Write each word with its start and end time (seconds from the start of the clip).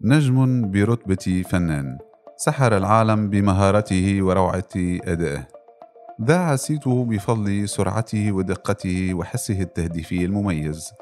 نجم 0.00 0.70
برتبة 0.70 1.44
فنان. 1.50 1.98
سحر 2.36 2.76
العالم 2.76 3.30
بمهارته 3.30 4.22
وروعة 4.22 4.68
أدائه. 4.76 5.48
ذاع 6.22 6.56
صيته 6.56 7.04
بفضل 7.04 7.68
سرعته 7.68 8.32
ودقته 8.32 9.14
وحسه 9.14 9.60
التهديفي 9.60 10.24
المميز. 10.24 10.92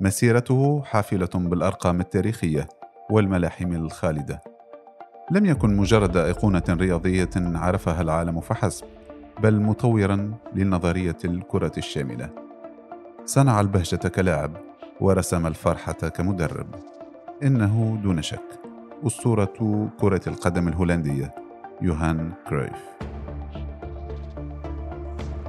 مسيرته 0.00 0.82
حافلة 0.82 1.28
بالأرقام 1.34 2.00
التاريخية 2.00 2.68
والملاحم 3.10 3.72
الخالدة. 3.72 4.42
لم 5.30 5.46
يكن 5.46 5.76
مجرد 5.76 6.16
أيقونة 6.16 6.64
رياضية 6.70 7.30
عرفها 7.36 8.02
العالم 8.02 8.40
فحسب 8.40 8.86
بل 9.42 9.60
مطورا 9.60 10.34
لنظرية 10.54 11.18
الكرة 11.24 11.72
الشاملة. 11.78 12.30
صنع 13.24 13.60
البهجة 13.60 14.08
كلاعب 14.08 14.56
ورسم 15.00 15.46
الفرحة 15.46 15.92
كمدرب. 15.92 16.66
إنه 17.42 18.00
دون 18.02 18.22
شك 18.22 18.60
أسطورة 19.06 19.90
كرة 20.00 20.20
القدم 20.26 20.68
الهولندية 20.68 21.34
يوهان 21.82 22.32
كرويف 22.48 22.94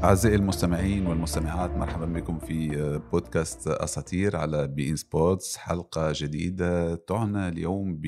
أعزائي 0.03 0.35
المستمعين 0.35 1.07
والمستمعات 1.07 1.71
مرحبا 1.71 2.05
بكم 2.05 2.39
في 2.39 2.99
بودكاست 3.11 3.67
أساطير 3.67 4.35
على 4.35 4.67
بي 4.67 4.89
إن 4.89 4.95
سبورتس. 4.95 5.57
حلقة 5.57 6.11
جديدة 6.15 6.95
تعنى 6.95 7.47
اليوم 7.47 8.01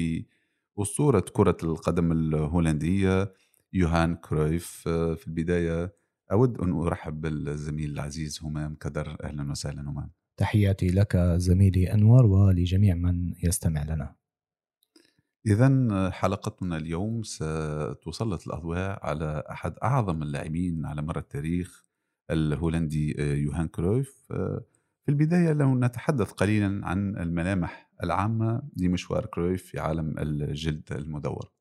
بأسطورة 0.78 1.26
كرة 1.34 1.58
القدم 1.64 2.12
الهولندية 2.12 3.34
يوهان 3.74 4.16
كرويف 4.16 4.70
في 4.90 5.28
البداية 5.28 5.94
أود 6.32 6.58
أن 6.58 6.72
أرحب 6.74 7.22
بالزميل 7.22 7.92
العزيز 7.92 8.40
همام 8.44 8.76
كدر. 8.76 9.18
أهلا 9.24 9.52
وسهلا 9.52 9.82
همام. 9.82 10.17
تحياتي 10.38 10.88
لك 10.88 11.18
زميلي 11.18 11.94
أنور 11.94 12.26
ولجميع 12.26 12.96
من 12.96 13.34
يستمع 13.44 13.84
لنا. 13.84 14.16
إذا 15.48 16.10
حلقتنا 16.10 16.78
اليوم 16.78 17.24
ستسلط 17.24 18.48
الأضواء 18.48 19.06
على 19.06 19.44
أحد 19.52 19.74
أعظم 19.84 20.24
اللاعبين 20.24 20.86
على 20.86 21.02
مر 21.02 21.18
التاريخ 21.18 21.86
الهولندي 22.32 23.22
يوهان 23.22 23.68
كرويف. 23.68 24.26
في 25.04 25.10
البداية 25.10 25.54
لو 25.54 25.76
نتحدث 25.76 26.32
قليلا 26.32 26.88
عن 26.88 27.18
الملامح 27.18 27.92
العامة 28.04 28.62
لمشوار 28.78 29.26
كرويف 29.26 29.64
في 29.64 29.80
عالم 29.80 30.20
الجلد 30.20 30.92
المدور. 30.92 31.52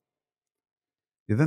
إذا 1.30 1.46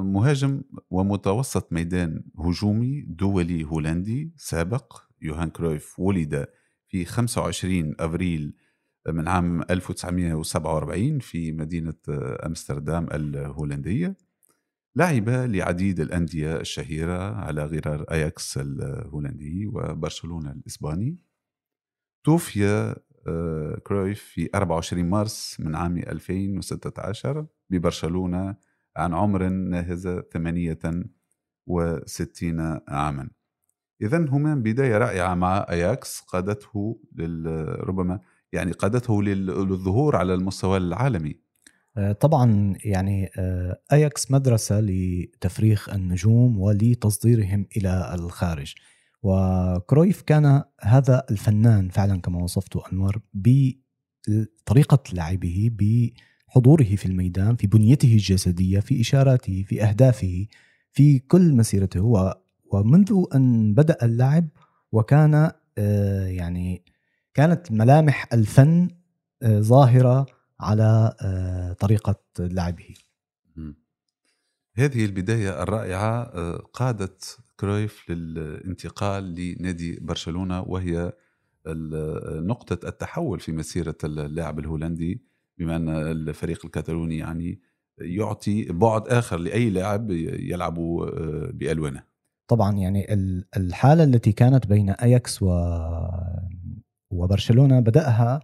مهاجم 0.00 0.62
ومتوسط 0.90 1.72
ميدان 1.72 2.24
هجومي 2.38 3.00
دولي 3.00 3.64
هولندي 3.64 4.32
سابق 4.36 5.02
يوهان 5.22 5.50
كرويف 5.50 6.00
ولد 6.00 6.46
في 6.90 7.04
25 7.04 7.94
أبريل 8.00 8.54
من 9.08 9.28
عام 9.28 9.62
1947 9.62 11.18
في 11.18 11.52
مدينة 11.52 11.94
أمستردام 12.46 13.06
الهولندية. 13.12 14.16
لعب 14.96 15.28
لعديد 15.28 16.00
الأندية 16.00 16.56
الشهيرة 16.56 17.34
على 17.34 17.64
غرار 17.64 18.02
أياكس 18.02 18.58
الهولندي 18.58 19.66
وبرشلونة 19.66 20.50
الإسباني. 20.50 21.18
توفي 22.24 22.94
كرويف 23.86 24.22
في 24.22 24.50
24 24.54 25.04
مارس 25.04 25.56
من 25.60 25.74
عام 25.74 25.98
2016 25.98 27.46
ببرشلونة 27.70 28.56
عن 28.96 29.14
عمر 29.14 29.48
ناهز 29.48 30.08
68 30.08 32.80
عاما. 32.88 33.30
إذا 34.02 34.26
هما 34.28 34.54
بداية 34.54 34.98
رائعة 34.98 35.34
مع 35.34 35.66
أياكس 35.70 36.20
قادته 36.20 37.00
ربما 37.80 38.20
يعني 38.52 38.72
قادته 38.72 39.22
للظهور 39.22 40.16
على 40.16 40.34
المستوى 40.34 40.76
العالمي. 40.76 41.36
طبعا 42.20 42.74
يعني 42.84 43.30
اياكس 43.92 44.30
مدرسة 44.30 44.80
لتفريخ 44.80 45.88
النجوم 45.88 46.58
ولتصديرهم 46.58 47.66
إلى 47.76 48.14
الخارج. 48.14 48.74
وكرويف 49.22 50.22
كان 50.22 50.62
هذا 50.80 51.22
الفنان 51.30 51.88
فعلا 51.88 52.20
كما 52.20 52.42
وصفته 52.42 52.82
أنور 52.92 53.20
بطريقة 53.34 55.02
لعبه 55.12 55.70
بحضوره 55.78 56.96
في 56.96 57.06
الميدان 57.06 57.56
في 57.56 57.66
بنيته 57.66 58.12
الجسدية 58.12 58.80
في 58.80 59.00
إشاراته 59.00 59.62
في 59.62 59.84
أهدافه 59.84 60.46
في 60.92 61.18
كل 61.18 61.54
مسيرته. 61.56 62.32
ومنذ 62.70 63.24
أن 63.34 63.74
بدأ 63.74 63.96
اللعب 64.02 64.48
وكان 64.92 65.50
يعني 66.26 66.84
كانت 67.34 67.72
ملامح 67.72 68.28
الفن 68.32 68.88
ظاهرة 69.44 70.26
على 70.60 71.14
طريقة 71.80 72.20
لعبه. 72.38 72.94
هذه 74.74 75.04
البداية 75.04 75.62
الرائعة 75.62 76.24
قادت 76.56 77.38
كرويف 77.60 78.10
للانتقال 78.10 79.34
لنادي 79.34 79.98
برشلونة 80.00 80.60
وهي 80.60 81.12
نقطة 82.46 82.88
التحول 82.88 83.40
في 83.40 83.52
مسيرة 83.52 83.96
اللاعب 84.04 84.58
الهولندي 84.58 85.22
بما 85.58 85.76
أن 85.76 85.88
الفريق 85.88 86.64
الكتالوني 86.64 87.18
يعني 87.18 87.60
يعطي 87.98 88.64
بعد 88.64 89.08
آخر 89.08 89.36
لأي 89.36 89.70
لاعب 89.70 90.10
يلعب 90.10 90.74
بألوانه. 91.54 92.09
طبعا 92.50 92.76
يعني 92.76 93.06
الحالة 93.56 94.04
التي 94.04 94.32
كانت 94.32 94.66
بين 94.66 94.90
اياكس 94.90 95.42
و 95.42 95.48
وبرشلونة 97.10 97.80
بدأها 97.80 98.40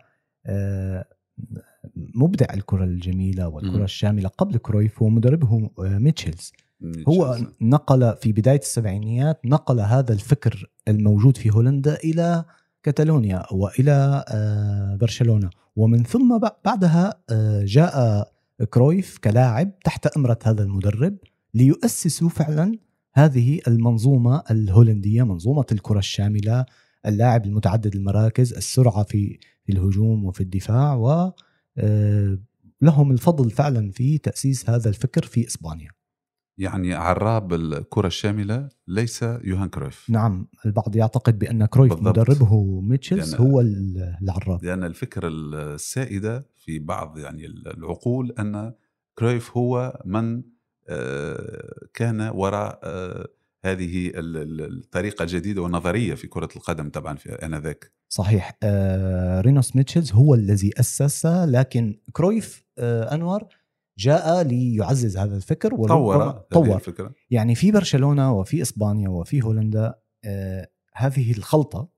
مبدع 1.96 2.46
الكرة 2.54 2.84
الجميلة 2.84 3.48
والكرة 3.48 3.84
الشاملة 3.84 4.28
قبل 4.28 4.58
كرويف 4.58 5.02
ومدربه 5.02 5.70
ميتشلز 5.78 6.52
هو 7.08 7.38
نقل 7.60 8.16
في 8.16 8.32
بداية 8.32 8.58
السبعينيات 8.58 9.40
نقل 9.44 9.80
هذا 9.80 10.12
الفكر 10.12 10.70
الموجود 10.88 11.36
في 11.36 11.50
هولندا 11.50 11.94
إلى 11.94 12.44
كتالونيا 12.82 13.42
وإلى 13.52 14.24
برشلونة. 15.00 15.50
ومن 15.76 16.02
ثم 16.04 16.38
بعدها 16.38 17.14
جاء 17.64 18.28
كرويف 18.70 19.18
كلاعب 19.18 19.78
تحت 19.78 20.06
أمرة 20.06 20.38
هذا 20.44 20.62
المدرب 20.62 21.16
ليؤسسوا 21.54 22.28
فعلا 22.28 22.78
هذه 23.16 23.60
المنظومة 23.68 24.42
الهولندية 24.50 25.22
منظومة 25.22 25.66
الكرة 25.72 25.98
الشاملة 25.98 26.66
اللاعب 27.06 27.44
المتعدد 27.44 27.94
المراكز 27.94 28.52
السرعة 28.52 29.02
في 29.02 29.38
الهجوم 29.70 30.24
وفي 30.24 30.40
الدفاع 30.40 30.94
و 30.94 31.32
لهم 32.80 33.10
الفضل 33.10 33.50
فعلا 33.50 33.90
في 33.90 34.18
تأسيس 34.18 34.70
هذا 34.70 34.88
الفكر 34.88 35.22
في 35.22 35.46
إسبانيا. 35.46 35.90
يعني 36.58 36.94
عراب 36.94 37.54
الكرة 37.54 38.06
الشاملة 38.06 38.68
ليس 38.88 39.22
يوهان 39.22 39.68
كرويف. 39.68 40.10
نعم 40.10 40.48
البعض 40.66 40.96
يعتقد 40.96 41.38
بأن 41.38 41.66
كرويف 41.66 41.94
بالضبط. 41.94 42.18
مدربه 42.18 42.80
ميتشلز 42.80 43.34
هو 43.34 43.60
العراب. 43.60 44.64
لأن 44.64 44.84
الفكرة 44.84 45.28
السائدة 45.28 46.46
في 46.54 46.78
بعض 46.78 47.18
يعني 47.18 47.46
العقول 47.46 48.32
أن 48.38 48.72
كرويف 49.18 49.56
هو 49.56 50.02
من 50.04 50.42
كان 51.94 52.30
وراء 52.34 52.80
هذه 53.64 54.12
الطريقة 54.14 55.22
الجديدة 55.22 55.62
والنظرية 55.62 56.14
في 56.14 56.26
كرة 56.26 56.48
القدم 56.56 56.90
طبعا 56.90 57.16
في 57.16 57.32
آنذاك. 57.32 57.92
صحيح. 58.08 58.58
آه 58.62 59.40
رينوس 59.40 59.76
ميتشلز 59.76 60.12
هو 60.12 60.34
الذي 60.34 60.70
أسس 60.80 61.26
لكن 61.26 61.98
كرويف 62.12 62.64
آه 62.78 63.14
انور 63.14 63.44
جاء 63.98 64.42
ليعزز 64.42 65.16
هذا 65.16 65.36
الفكر 65.36 65.70
طور 65.70 66.30
طور. 66.30 66.74
الفكرة. 66.74 67.12
يعني 67.30 67.54
في 67.54 67.70
برشلونة 67.70 68.32
وفي 68.32 68.62
إسبانيا 68.62 69.08
وفي 69.08 69.42
هولندا 69.42 69.94
آه 70.24 70.68
هذه 70.94 71.30
الخلطة 71.30 71.88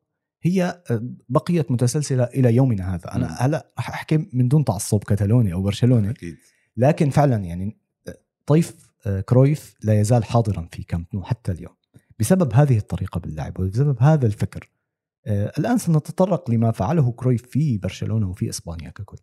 هي 0.42 0.82
بقيت 1.28 1.70
متسلسلة 1.70 2.24
إلى 2.24 2.54
يومنا 2.54 2.94
هذا. 2.94 3.14
أنا 3.14 3.26
هلا 3.26 3.72
أحكي 3.78 4.28
من 4.32 4.48
دون 4.48 4.64
تعصب 4.64 5.04
كتالوني 5.04 5.52
أو 5.52 5.62
برشلوني. 5.62 6.10
أكيد. 6.10 6.36
لكن 6.76 7.10
فعلا 7.10 7.44
يعني 7.44 7.78
طيف 8.48 8.92
كرويف 9.28 9.74
لا 9.84 10.00
يزال 10.00 10.24
حاضرا 10.24 10.68
في 10.72 10.82
كامب 10.82 11.06
نو 11.14 11.22
حتى 11.22 11.52
اليوم. 11.52 11.74
بسبب 12.20 12.52
هذه 12.52 12.78
الطريقة 12.78 13.20
باللعب 13.20 13.60
وبسبب 13.60 13.96
هذا 14.00 14.26
الفكر 14.26 14.70
الآن 15.58 15.78
سنتطرق 15.78 16.50
لما 16.50 16.70
فعله 16.70 17.12
كرويف 17.12 17.46
في 17.46 17.78
برشلونة 17.78 18.30
وفي 18.30 18.48
إسبانيا 18.48 18.90
ككل. 18.90 19.16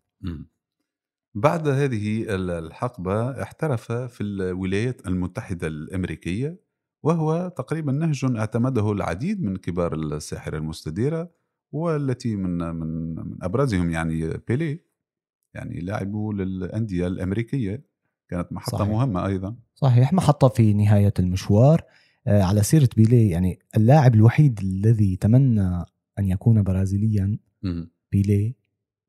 بعد 1.36 1.68
هذه 1.68 2.26
الحقبة 2.30 3.42
احترف 3.44 3.92
في 3.92 4.24
الولايات 4.24 5.08
المتحدة 5.08 5.68
الأمريكية 5.68 6.60
وهو 7.04 7.54
تقريبا 7.58 7.92
نهج 7.92 8.26
اعتمده 8.38 8.92
العديد 8.92 9.44
من 9.44 9.58
كبار 9.58 9.96
الساحره 9.96 10.58
المستديرة 10.58 11.32
والتي 11.74 12.36
من 12.36 12.58
من 12.58 13.16
من 13.16 13.44
أبرزهم 13.44 13.90
يعني 13.92 14.38
بيلي 14.48 14.86
يعني 15.54 15.80
لاعبوا 15.80 16.34
للأندية 16.34 17.08
الأمريكية. 17.08 17.95
كانت 18.30 18.54
محطة 18.54 18.78
صحيح. 18.78 18.90
مهمة 18.90 19.26
أيضا 19.26 19.56
صحيح 19.76 20.14
محطة 20.14 20.48
في 20.48 20.74
نهاية 20.74 21.14
المشوار 21.20 21.82
على 22.28 22.64
سيرة 22.64 22.90
بيلي 22.96 23.30
يعني 23.30 23.60
اللاعب 23.78 24.16
الوحيد 24.16 24.60
الذي 24.60 25.16
تمنى 25.16 25.86
أن 26.20 26.30
يكون 26.30 26.64
برازيليا 26.64 27.38
بيلي 28.12 28.56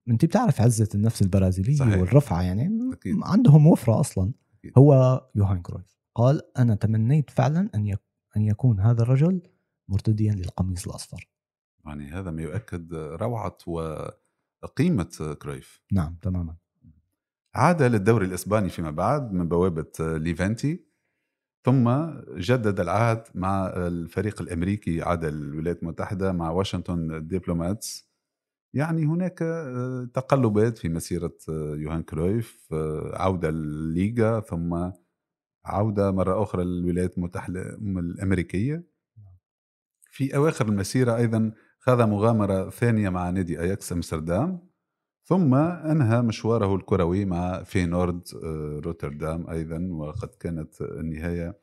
أنت 0.09 0.25
بتعرف 0.25 0.61
عزة 0.61 0.89
النفس 0.95 1.23
البرازيليه 1.23 1.77
صحيح. 1.77 1.99
والرفعة 1.99 2.43
يعني 2.43 2.93
أكيد. 2.93 3.17
عندهم 3.23 3.67
وفرة 3.67 4.01
أصلا 4.01 4.33
أكيد. 4.59 4.73
هو 4.79 5.23
يوهان 5.35 5.63
كرويف 5.63 5.97
قال 6.15 6.43
أنا 6.59 6.75
تمنيت 6.75 7.31
فعلا 7.31 7.71
أن 7.75 7.97
أن 8.37 8.43
يكون 8.43 8.81
هذا 8.81 9.03
الرجل 9.03 9.43
مرتديا 9.89 10.33
للقميص 10.33 10.87
الأصفر 10.87 11.29
يعني 11.87 12.11
هذا 12.11 12.31
ما 12.31 12.43
يؤكد 12.43 12.95
روعة 12.95 13.59
وقيمة 14.63 15.37
كرويف 15.43 15.83
نعم 15.93 16.17
تماما 16.23 16.57
عاد 17.56 17.82
للدوري 17.82 18.26
الإسباني 18.26 18.69
فيما 18.69 18.91
بعد 18.91 19.32
من 19.32 19.49
بوابة 19.49 19.93
ليفانتي 20.00 20.87
ثم 21.64 21.91
جدد 22.37 22.81
العهد 22.81 23.23
مع 23.35 23.67
الفريق 23.76 24.43
الأمريكي 24.43 25.03
عاد 25.03 25.25
الولايات 25.25 25.82
المتحدة 25.82 26.32
مع 26.32 26.50
واشنطن 26.50 27.26
ديبلوماتس 27.29 28.11
يعني 28.75 29.05
هناك 29.06 29.43
آه، 29.43 30.08
تقلبات 30.14 30.79
في 30.79 30.88
مسيرة 30.88 31.37
آه، 31.49 31.75
يوهان 31.76 32.03
كرويف 32.03 32.69
آه، 32.73 33.12
عودة 33.14 33.50
للليغا 33.50 34.41
ثم 34.41 34.91
عودة 35.64 36.11
مرة 36.11 36.43
أخرى 36.43 36.64
للولايات 36.64 37.19
المتحدة 37.19 37.62
الأمريكية. 37.81 38.85
في 40.11 40.37
أواخر 40.37 40.69
المسيرة 40.69 41.17
أيضا 41.17 41.53
خاض 41.79 42.00
مغامرة 42.00 42.70
ثانية 42.70 43.08
مع 43.08 43.31
نادي 43.31 43.61
أياكس 43.61 43.93
أمستردام. 43.93 44.69
ثم 45.28 45.55
أنهى 45.55 46.23
مشواره 46.23 46.75
الكروي 46.75 47.25
مع 47.25 47.62
فينورد 47.62 48.23
آه، 48.44 48.81
روتردام 48.84 49.50
أيضا 49.50 49.88
وقد 49.90 50.28
كانت 50.28 50.81
النهاية 50.81 51.58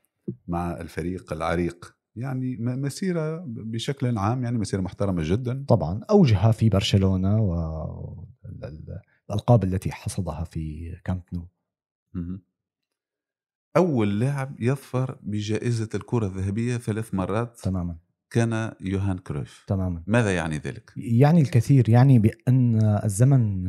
مع 0.48 0.72
الفريق 0.82 1.34
العريق. 1.34 1.96
يعني 2.16 2.58
م- 2.58 2.82
مسيرة 2.82 3.44
بشكل 3.48 4.18
عام 4.18 4.44
يعني 4.44 4.58
مسيرة 4.58 4.82
محترمة 4.82 5.22
جدا. 5.26 5.66
طبعا 5.68 6.02
اوجها 6.10 6.52
في 6.52 6.70
برشلونة 6.70 7.42
والالقاب 7.42 9.64
التي 9.64 9.92
حصدها 9.92 10.44
في 10.44 10.92
كامب 11.06 11.22
نو. 11.34 11.48
أول 13.78 14.20
لاعب 14.20 14.62
يظفر 14.62 15.20
بجائزة 15.24 15.90
الكرة 15.96 16.26
الذهبية 16.26 16.78
ثلاث 16.78 17.14
مرات. 17.14 17.60
تماما. 17.60 17.98
كان 18.34 18.72
يوهان 18.82 19.18
كرويف 19.18 19.64
تماما 19.68 20.04
ماذا 20.08 20.36
يعني 20.36 20.58
ذلك؟ 20.58 20.94
يعني 20.98 21.42
الكثير 21.42 21.90
يعني 21.90 22.20
بأن 22.20 22.82
الزمن 23.04 23.68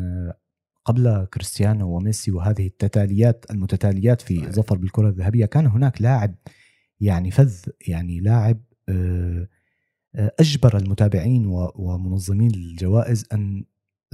قبل 0.84 1.26
كريستيانو 1.34 1.96
وميسي 1.96 2.31
وهذه 2.31 2.66
التتاليات 2.66 3.46
المتتاليات 3.50 4.20
في 4.20 4.38
صحيح. 4.38 4.50
ظفر 4.50 4.76
بالكرة 4.76 5.08
الذهبية 5.08 5.46
كان 5.46 5.66
هناك 5.66 6.02
لاعب 6.02 6.34
يعني 7.00 7.31
فذ 7.31 7.55
يعني 7.88 8.20
لاعب 8.20 8.61
آه، 8.88 9.49
آه، 10.14 10.32
أجبر 10.40 10.76
المتابعين 10.76 11.46
ومنظمين 11.75 12.50
الجوائز 12.55 13.26
أن 13.32 13.64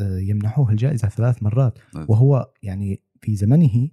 آه، 0.00 0.19
يمنحوه 0.19 0.70
الجائزة 0.70 1.08
ثلاث 1.08 1.43
مرات 1.43 1.79
وهو 2.08 2.52
يعني 2.62 3.02
في 3.20 3.37
زمنه 3.37 3.88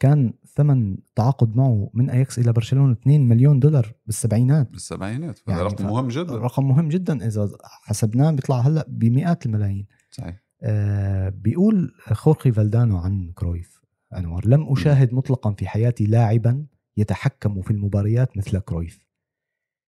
كان 0.00 0.32
ثمن 0.58 0.96
تعاقد 1.14 1.56
معه 1.56 1.90
من 1.94 2.10
اياكس 2.10 2.38
إلى 2.38 2.52
برشلونة 2.52 2.92
2 2.92 3.28
مليون 3.28 3.60
دولار 3.60 3.92
بالسبعينات. 4.06 4.70
بالسبعينات 4.70 5.40
هذا 5.48 5.56
يعني 5.56 5.68
رقم 5.68 5.86
مهم 5.86 6.08
جدا. 6.08 6.36
رقم 6.36 6.68
مهم 6.68 6.88
جدا. 6.88 7.26
إذا 7.26 7.50
حسبناه 7.62 8.30
بيطلع 8.30 8.60
هلأ 8.60 8.86
بمئات 8.88 9.46
الملايين. 9.46 9.86
صحيح. 10.10 10.42
آه، 10.62 11.28
بيقول 11.28 11.94
خورخي 12.12 12.52
فالدانو 12.52 12.98
عن 12.98 13.32
كرويف 13.34 13.82
أنور 14.16 14.48
لم 14.48 14.72
أشاهد 14.72 15.14
مطلقا 15.14 15.52
في 15.52 15.68
حياتي 15.68 16.04
لاعبا 16.04 16.66
يتحكم 16.96 17.62
في 17.62 17.70
المباريات 17.70 18.36
مثل 18.36 18.58
كرويف 18.58 19.06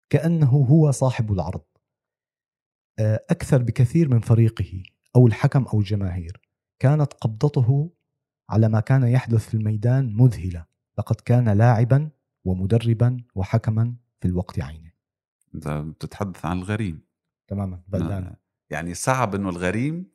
كأنه 0.10 0.50
هو 0.50 0.92
صاحب 0.92 1.32
العرض. 1.32 1.64
آه، 3.00 3.26
أكثر 3.30 3.64
بكثير 3.64 4.10
من 4.10 4.20
فريقه 4.20 4.84
أو 5.16 5.28
الحكم 5.28 5.64
أو 5.64 5.80
الجماهير. 5.80 6.42
كانت 6.80 7.14
قبضته 7.14 7.92
على 8.50 8.70
ما 8.70 8.80
كان 8.80 9.04
يحدث 9.04 9.48
في 9.48 9.54
الميدان 9.54 10.16
مذهله 10.18 10.66
لقد 10.98 11.16
كان 11.16 11.50
لاعبا 11.50 12.10
ومدربا 12.46 13.18
وحكما 13.36 13.96
في 14.22 14.28
الوقت 14.28 14.60
عينه. 14.60 14.92
انت 15.56 15.68
بتتحدث 15.68 16.46
عن 16.46 16.58
الغريم. 16.58 17.02
تماما 17.48 17.82
آه. 17.94 18.38
يعني 18.70 18.94
صعب 18.94 19.36
إنه 19.36 19.50
الغريم 19.50 20.06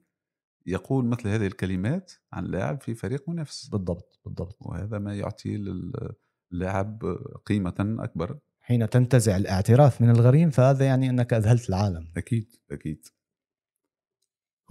يقول 0.67 1.05
مثل 1.05 1.29
هذه 1.29 1.47
الكلمات 1.47 2.13
عن 2.33 2.45
لاعب 2.45 2.81
في 2.81 2.95
فريق 2.95 3.29
منافس. 3.29 3.69
بالضبط 3.69 4.21
بالضبط. 4.25 4.57
وهذا 4.61 4.99
ما 4.99 5.15
يعطي 5.15 5.57
للاعب 6.53 7.03
قيمة 7.47 7.75
أكبر. 7.99 8.39
حين 8.61 8.91
تنتزع 8.91 9.37
الاعتراف 9.37 10.03
من 10.03 10.11
الغريم 10.11 10.51
فهذا 10.51 10.85
يعني 10.85 11.11
أنك 11.11 11.33
أذهلت 11.33 11.69
العالم. 11.69 12.09
أكيد 12.17 12.57
أكيد. 12.71 13.07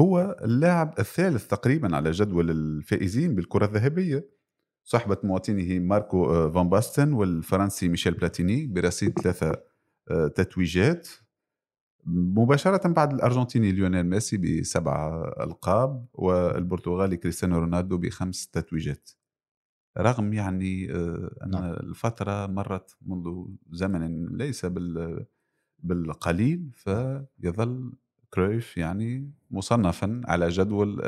هو 0.01 0.37
اللاعب 0.43 0.93
الثالث 0.99 1.47
تقريبا 1.47 1.95
على 1.95 2.11
جدول 2.11 2.49
الفائزين 2.51 3.35
بالكرة 3.35 3.65
الذهبية. 3.65 4.29
صحبة 4.83 5.17
مواطنه 5.23 5.79
ماركو 5.79 6.25
آه، 6.25 6.51
فان 6.51 6.69
باستن 6.69 7.13
والفرنسي 7.13 7.87
ميشيل 7.89 8.13
بلاتيني 8.13 8.67
برصيد 8.67 9.19
ثلاثة 9.19 9.63
آه، 10.11 10.27
تتويجات. 10.27 11.07
مباشرة 12.05 12.87
بعد 12.87 13.13
الأرجنتيني 13.13 13.71
ليونيل 13.71 14.03
ميسي 14.03 14.37
بسبع 14.37 15.23
ألقاب 15.39 16.07
والبرتغالي 16.13 17.17
كريستيانو 17.17 17.59
رونالدو 17.59 17.97
بخمس 17.97 18.47
تتويجات. 18.47 19.09
رغم 19.97 20.33
يعني 20.33 20.91
آه، 20.91 21.35
أن 21.43 21.49
نعم. 21.51 21.63
الفترة 21.63 22.47
مرت 22.47 22.95
منذ 23.01 23.45
زمن 23.71 24.25
ليس 24.37 24.65
بال 24.65 25.25
بالقليل 25.79 26.71
فيظل 26.73 27.93
كرويف 28.33 28.77
يعني 28.77 29.31
مصنفا 29.51 30.21
على 30.25 30.49
جدول 30.49 31.01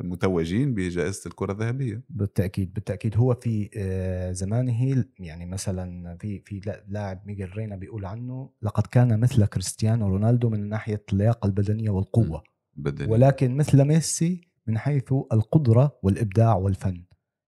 المتوجين 0.00 0.74
بجائزة 0.74 1.28
الكرة 1.28 1.52
الذهبية. 1.52 2.02
بالتأكيد 2.10 2.74
بالتأكيد. 2.74 3.16
هو 3.16 3.34
في 3.34 3.70
آه، 3.76 4.32
زمانه 4.32 5.04
يعني 5.18 5.46
مثلا 5.46 6.16
في 6.20 6.40
في 6.40 6.60
لا- 6.66 6.84
لاعب 6.88 7.22
ميغيل 7.26 7.56
رينا 7.56 7.76
بيقول 7.76 8.04
عنه 8.04 8.50
لقد 8.62 8.86
كان 8.86 9.20
مثل 9.20 9.46
كريستيانو 9.46 10.08
رونالدو 10.08 10.48
من 10.50 10.68
ناحية 10.68 11.02
اللياقة 11.12 11.46
البدنية 11.46 11.90
والقوة. 11.90 12.42
بدني 12.76 13.12
ولكن 13.12 13.56
مثل 13.56 13.84
ميسي 13.84 14.40
من 14.66 14.78
حيث 14.78 15.12
القدرة 15.32 15.98
والإبداع 16.02 16.54
والفن. 16.56 17.04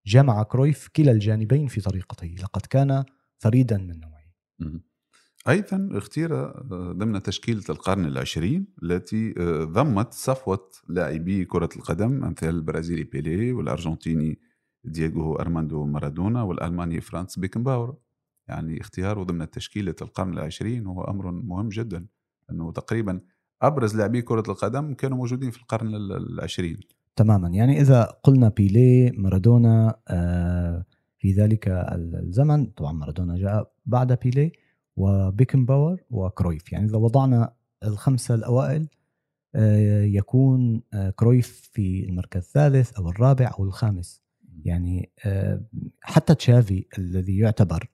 جمع 0.06 0.42
كرويف 0.42 0.88
كلا 0.96 1.12
الجانبين 1.12 1.66
في 1.66 1.80
طريقته. 1.80 2.26
لقد 2.42 2.66
كان 2.66 3.04
فريدا 3.38 3.78
من 3.78 4.00
نوعه. 4.00 4.16
أيضا 5.48 5.88
اختير 5.92 6.50
ضمن 6.92 7.22
تشكيلة 7.22 7.62
القرن 7.70 8.04
العشرين 8.04 8.66
التي 8.82 9.34
آه، 9.38 9.64
ضمت 9.64 10.12
صفوة 10.12 10.68
لاعبي 10.88 11.44
كرة 11.44 11.68
القدم 11.76 12.24
أمثال 12.24 12.48
البرازيلي 12.54 13.04
بيليه 13.04 13.52
والأرجنتيني 13.52 14.38
دييغو 14.84 15.36
أرماندو 15.36 15.84
مارادونا 15.84 16.42
والألماني 16.42 17.00
فرانس 17.00 17.38
بيكنباور. 17.38 17.96
يعني 18.48 18.80
اختياره 18.80 19.22
ضمن 19.22 19.50
تشكيلة 19.50 19.94
القرن 20.02 20.32
العشرين 20.32 20.86
هو 20.86 21.04
أمر 21.04 21.30
مهم 21.30 21.68
جدا 21.68 22.06
أنه 22.50 22.72
تقريبا 22.72 23.20
أبرز 23.62 23.96
لاعبي 23.96 24.22
كرة 24.22 24.42
القدم 24.48 24.94
كانوا 24.94 25.16
موجودين 25.16 25.50
في 25.50 25.58
القرن 25.62 25.94
ال- 25.94 26.12
العشرين. 26.12 26.80
تماما. 27.16 27.48
يعني 27.48 27.80
إذا 27.80 28.02
قلنا 28.22 28.48
بيليه 28.48 29.12
مارادونا 29.18 29.98
آه، 30.08 30.84
في 31.18 31.32
ذلك 31.32 31.68
الزمن 31.68 32.66
طبعا 32.66 32.92
مارادونا 32.92 33.36
جاء 33.36 33.72
بعد 33.86 34.18
بيليه 34.22 34.52
وبيكنباور 34.96 36.00
وكرويف 36.10 36.72
يعني 36.72 36.86
إذا 36.86 36.96
وضعنا 36.96 37.52
الخمسة 37.84 38.34
الأوائل 38.34 38.88
آه، 39.54 40.02
يكون 40.02 40.82
آه، 40.94 41.10
كرويف 41.10 41.70
في 41.72 42.04
المركز 42.08 42.40
الثالث 42.40 42.92
أو 42.92 43.08
الرابع 43.08 43.54
أو 43.58 43.64
الخامس. 43.64 44.22
يعني 44.64 45.10
آه، 45.24 45.60
حتى 46.00 46.34
تشافي 46.34 46.86
الذي 46.98 47.38
يعتبر 47.38 47.90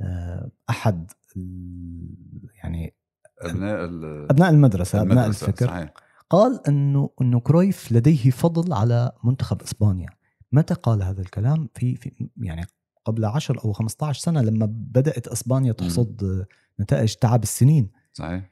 آه، 0.00 0.50
أحد 0.70 1.10
ال- 1.36 2.48
يعني 2.62 2.94
أبناء 3.40 3.84
ال- 3.84 4.26
أبناء 4.30 4.50
المدرسة 4.50 5.00
أبناء 5.00 5.24
المدرسة، 5.24 5.46
الفكر. 5.46 5.66
صحيح. 5.66 5.92
قال 6.30 6.60
إنه 6.68 7.10
إنه 7.20 7.40
كرويف 7.40 7.92
لديه 7.92 8.30
فضل 8.30 8.72
على 8.72 9.12
منتخب 9.24 9.62
إسبانيا. 9.62 10.08
متى 10.52 10.74
قال 10.74 11.02
هذا 11.02 11.20
الكلام؟ 11.20 11.68
في, 11.74 11.96
في 11.96 12.28
يعني 12.36 12.66
قبل 13.06 13.24
10 13.24 13.60
أو 13.64 13.72
15 13.72 14.20
سنة 14.20 14.42
لما 14.42 14.66
بدأت 14.70 15.28
إسبانيا 15.28 15.72
تحصد 15.72 16.46
نتائج 16.80 17.14
تعب 17.14 17.42
السنين. 17.42 17.90
صحيح. 18.12 18.50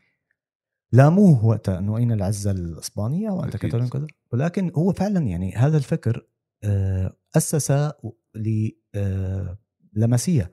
لاموه 0.93 1.45
وقتها 1.45 1.79
أنه 1.79 1.97
أين 1.97 2.13
العزة 2.13 2.51
الإسبانية 2.51 3.31
وأنت 3.31 3.55
أكيد. 3.55 3.71
كتالون 3.71 3.89
كذا 3.89 4.07
ولكن 4.33 4.73
هو 4.77 4.93
فعلا 4.93 5.21
يعني 5.21 5.55
هذا 5.55 5.77
الفكر 5.77 6.27
آه، 6.65 7.17
أسس 7.37 7.71
ل 8.35 8.71
آه، 8.95 9.59
لاماسيا 9.97 10.47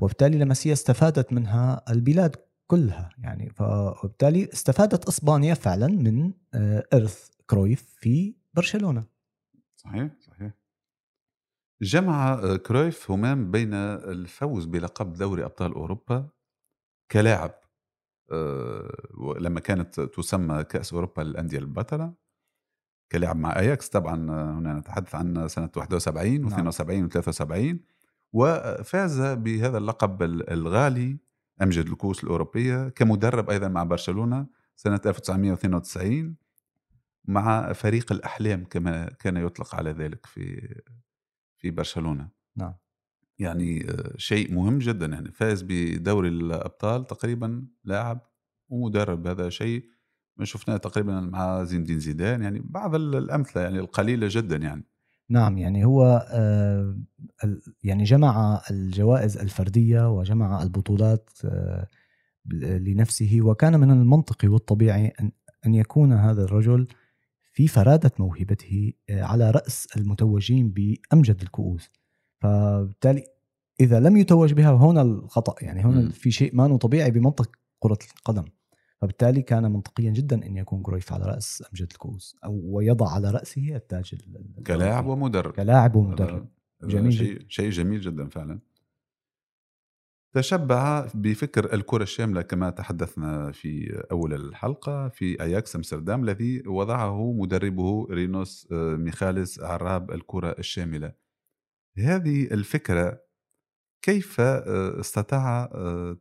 وبالتالي 0.00 0.38
لاماسيا 0.38 0.72
استفادت 0.72 1.32
منها 1.32 1.82
البلاد 1.90 2.36
كلها 2.66 3.10
يعني. 3.18 3.50
فبالتالي 3.50 4.48
استفادت 4.52 5.08
إسبانيا 5.08 5.54
فعلا 5.54 5.86
من 5.86 6.32
آه، 6.54 6.84
إرث 6.94 7.28
كرويف 7.46 7.94
في 7.98 8.34
برشلونة. 8.54 9.04
صحيح 9.76 10.10
صحيح. 10.20 10.31
جمع 11.82 12.32
آه، 12.32 12.56
كرويف 12.56 13.10
همام 13.10 13.50
بين 13.50 13.74
الفوز 13.74 14.64
بلقب 14.64 15.12
دوري 15.12 15.44
أبطال 15.44 15.72
أوروبا 15.72 16.28
كلاعب 17.10 17.54
آه، 18.32 19.36
لما 19.40 19.60
كانت 19.60 20.00
تسمى 20.00 20.64
كأس 20.64 20.92
أوروبا 20.92 21.22
للأندية 21.22 21.58
البطلة 21.58 22.14
كلاعب 23.12 23.36
مع 23.36 23.58
أياكس. 23.58 23.88
طبعا 23.88 24.14
هنا 24.58 24.74
نتحدث 24.74 25.14
عن 25.14 25.48
سنة 25.48 25.70
71 25.76 26.50
و72 26.50 27.10
و73 27.10 27.76
وفاز 28.32 29.20
بهذا 29.20 29.78
اللقب 29.78 30.22
الغالي 30.22 31.18
أمجد 31.62 31.86
الكؤوس 31.86 32.24
الأوروبية 32.24 32.88
كمدرب 32.88 33.50
أيضا 33.50 33.68
مع 33.68 33.82
برشلونة 33.84 34.46
سنة 34.76 35.00
1992 35.06 36.36
مع 37.24 37.72
فريق 37.72 38.12
الأحلام 38.12 38.64
كما 38.64 39.10
كان 39.10 39.36
يطلق 39.36 39.74
على 39.74 39.90
ذلك 39.90 40.26
في 40.26 40.74
في 41.62 41.70
برشلونة. 41.70 42.28
نعم. 42.56 42.74
يعني 43.38 43.90
آه، 43.90 44.12
شيء 44.16 44.54
مهم 44.54 44.78
جدا. 44.78 45.06
يعني 45.06 45.32
فاز 45.32 45.64
بدوري 45.68 46.28
الأبطال 46.28 47.06
تقريبا 47.06 47.66
لاعب 47.84 48.20
ومدرب. 48.68 49.26
هذا 49.26 49.48
شيء 49.48 49.84
ما 50.36 50.44
شفناه 50.44 50.76
تقريبا 50.76 51.20
مع 51.20 51.64
زين 51.64 51.80
الدين 51.80 51.98
زيدان. 51.98 52.42
يعني 52.42 52.62
بعض 52.64 52.94
الأمثلة 52.94 53.62
يعني 53.62 53.78
القليلة 53.78 54.28
جدا 54.30 54.56
يعني. 54.56 54.84
نعم 55.30 55.58
يعني 55.58 55.84
هو 55.84 56.28
آه، 56.32 56.98
يعني 57.82 58.04
جمع 58.04 58.62
الجوائز 58.70 59.36
الفردية 59.36 60.10
وجمع 60.10 60.62
البطولات 60.62 61.30
آه، 61.44 61.88
لنفسه. 62.78 63.38
وكان 63.42 63.80
من 63.80 63.90
المنطقي 63.90 64.48
والطبيعي 64.48 65.12
ان 65.20 65.30
أن 65.66 65.74
يكون 65.74 66.12
هذا 66.12 66.44
الرجل 66.44 66.88
في 67.52 67.68
فرادة 67.68 68.10
موهبته 68.18 68.92
آه، 69.10 69.22
على 69.22 69.50
رأس 69.50 69.86
المتوجين 69.96 70.70
بأمجد 70.70 71.42
الكؤوس. 71.42 71.90
فبالتالي 72.38 73.24
إذا 73.80 74.00
لم 74.00 74.16
يتوج 74.16 74.52
بها 74.52 74.72
هنا 74.72 75.02
الخطأ 75.02 75.54
يعني 75.64 75.84
هنا 75.84 76.10
في 76.10 76.30
شيء 76.30 76.56
ما 76.56 76.76
طبيعي 76.76 77.10
بمنطق 77.10 77.50
كرة 77.78 77.98
القدم. 78.18 78.44
فبالتالي 79.00 79.42
كان 79.42 79.72
منطقيا 79.72 80.10
جدا 80.10 80.46
أن 80.46 80.56
يكون 80.56 80.82
كرويف 80.82 81.12
على 81.12 81.24
رأس 81.24 81.64
أمجد 81.72 81.88
الكؤوس 81.92 82.36
أو 82.44 82.60
ويضع 82.64 83.08
على 83.08 83.30
رأسه 83.30 83.76
التاج 83.76 84.14
كلاعب 84.66 85.06
ومدرب. 85.06 85.52
كلاعب 85.52 85.96
ومدرب. 85.96 86.48
جميل 86.84 87.12
شيء 87.12 87.38
شيء 87.48 87.70
جميل 87.70 88.00
جدا 88.00 88.28
فعلا. 88.28 88.60
تشبع 90.32 91.08
بفكر 91.14 91.74
الكرة 91.74 92.02
الشاملة 92.02 92.42
كما 92.42 92.70
تحدثنا 92.70 93.52
في 93.52 94.02
أول 94.10 94.34
الحلقة 94.34 95.08
في 95.08 95.42
أياكس 95.42 95.76
أمستردام 95.76 96.24
الذي 96.24 96.62
وضعه 96.66 97.32
مدربه 97.32 98.06
رينوس 98.10 98.68
آه، 98.72 98.96
ميخاليس 98.96 99.60
عراب 99.60 100.10
الكرة 100.10 100.56
الشاملة. 100.58 101.12
هذه 101.98 102.44
الفكرة 102.44 103.22
كيف 104.02 104.40
آه، 104.40 105.00
استطاع 105.00 105.70
آه، 105.74 106.18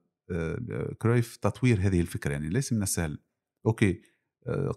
كرويف 1.01 1.35
تطوير 1.37 1.79
هذه 1.79 2.01
الفكرة؟ 2.01 2.31
يعني 2.31 2.49
ليس 2.49 2.73
من 2.73 2.83
السهل. 2.83 3.19
okay 3.65 4.01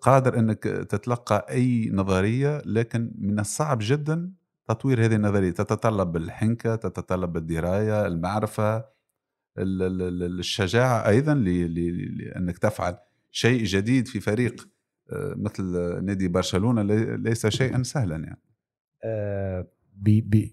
قادر 0.02 0.38
أنك 0.38 0.62
تتلقى 0.64 1.46
أي 1.50 1.90
نظرية 1.92 2.62
لكن 2.66 3.14
من 3.18 3.40
الصعب 3.40 3.78
جدا 3.80 4.32
تطوير 4.68 5.04
هذه 5.04 5.14
النظرية. 5.14 5.50
تتطلب 5.50 6.16
الحنكة 6.16 6.76
تتطلب 6.76 7.36
الدراية 7.36 8.06
المعرفة 8.06 8.94
الشجاعة 9.58 11.08
أيضا 11.08 11.34
لأنك 11.34 12.58
تفعل 12.58 12.96
شيء 13.30 13.64
جديد 13.64 14.08
في 14.08 14.20
فريق 14.20 14.68
آه، 15.12 15.34
مثل 15.36 15.64
نادي 16.04 16.28
برشلونة 16.28 16.82
ليس 17.16 17.46
شيئا 17.46 17.82
سهلا 17.82 18.16
يعني. 18.16 18.40
آه، 19.04 19.66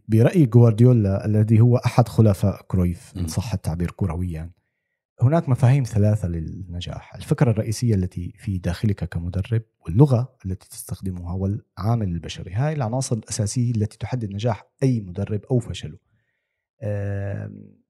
برأي 0.08 0.46
جوارديولا 0.46 1.26
الذي 1.26 1.60
هو 1.60 1.78
أحد 1.78 2.08
خلفاء 2.08 2.62
كرويف 2.68 3.14
إن 3.18 3.28
صح 3.28 3.54
التعبير 3.54 3.92
كرويا 3.92 4.52
هناك 5.22 5.50
مفاهيم 5.50 5.84
ثلاثة 5.84 6.28
للنجاح. 6.28 7.16
الفكرة 7.16 7.52
الرئيسية 7.52 7.96
التي 7.96 8.34
في 8.38 8.58
داخلك 8.58 9.04
كمدرب 9.04 9.62
واللغة 9.80 10.36
التي 10.46 10.70
تستخدمها 10.70 11.34
والعامل 11.34 12.08
البشري. 12.08 12.54
هاي 12.54 12.74
العناصر 12.74 13.16
الأساسية 13.16 13.72
التي 13.72 13.98
تحدد 13.98 14.34
نجاح 14.34 14.66
أي 14.84 15.02
مدرب 15.02 15.42
أو 15.52 15.60
فشله. 15.60 15.98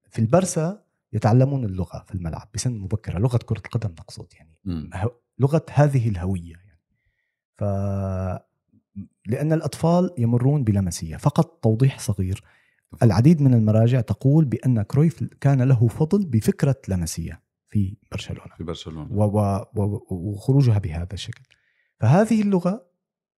في 0.10 0.20
البرسا 0.20 0.84
يتعلمون 1.14 1.66
اللغة 1.66 2.04
في 2.08 2.16
الملعب 2.16 2.50
بسن 2.54 2.80
مبكرة. 2.80 3.20
لغة 3.20 3.38
كرة 3.38 3.62
القدم 3.66 3.92
نقصد 3.92 4.28
يعني 4.34 4.58
م. 4.66 4.90
لغة 5.40 5.66
هذه 5.74 6.10
الهوية 6.10 6.52
يعني. 6.52 6.82
ف 7.58 7.64
لأن 9.28 9.54
الأطفال 9.54 10.12
يمرون 10.18 10.64
بلاماسيا 10.64 11.18
فقط 11.18 11.60
توضيح 11.64 12.00
صغير. 12.00 12.44
العديد 13.04 13.42
من 13.42 13.54
المراجع 13.54 14.02
تقول 14.02 14.46
بأن 14.46 14.82
كرويف 14.82 15.24
كان 15.24 15.62
له 15.62 15.88
فضل 15.88 16.26
بفكرة 16.26 16.76
لاماسيا 16.88 17.42
في 17.68 17.98
برشلونة. 18.12 18.56
في 18.58 18.64
برشلونة. 18.64 19.14
و... 19.14 19.24
و... 19.76 20.06
وخروجها 20.10 20.80
بهذا 20.80 21.14
الشكل. 21.14 21.44
فهذه 22.00 22.42
اللغة 22.42 22.92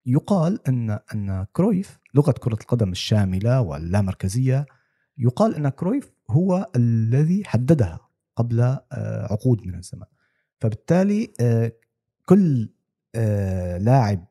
يقال 0.05 0.67
ان 0.67 0.99
أن 1.13 1.45
كرويف 1.53 1.99
لغة 2.13 2.31
كرة 2.31 2.53
القدم 2.61 2.91
الشاملة 2.91 3.61
واللامركزية 3.61 4.65
يقال 5.17 5.55
أن 5.55 5.69
كرويف 5.69 6.13
هو 6.29 6.71
الذي 6.75 7.43
حددها 7.45 7.99
قبل 8.35 8.61
آه، 8.61 9.27
عقود 9.31 9.67
من 9.67 9.75
الزمن 9.75 10.05
فبالتالي 10.59 11.33
آه، 11.39 11.71
كل 12.25 12.69
آه، 13.15 13.77
لاعب 13.77 14.27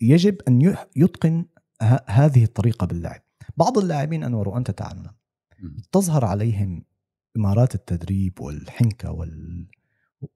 يجب 0.00 0.36
أن 0.48 0.76
يتقن 0.96 1.44
هذه 2.06 2.44
الطريقة 2.44 2.86
باللعب. 2.86 3.20
بعض 3.56 3.78
اللاعبين 3.78 4.24
أنور 4.24 4.48
وأنت 4.48 4.70
تعلم 4.70 5.10
تظهر 5.92 6.24
عليهم 6.24 6.84
إمارات 7.36 7.74
التدريب 7.74 8.40
والحنكة 8.40 9.12
وال 9.12 9.66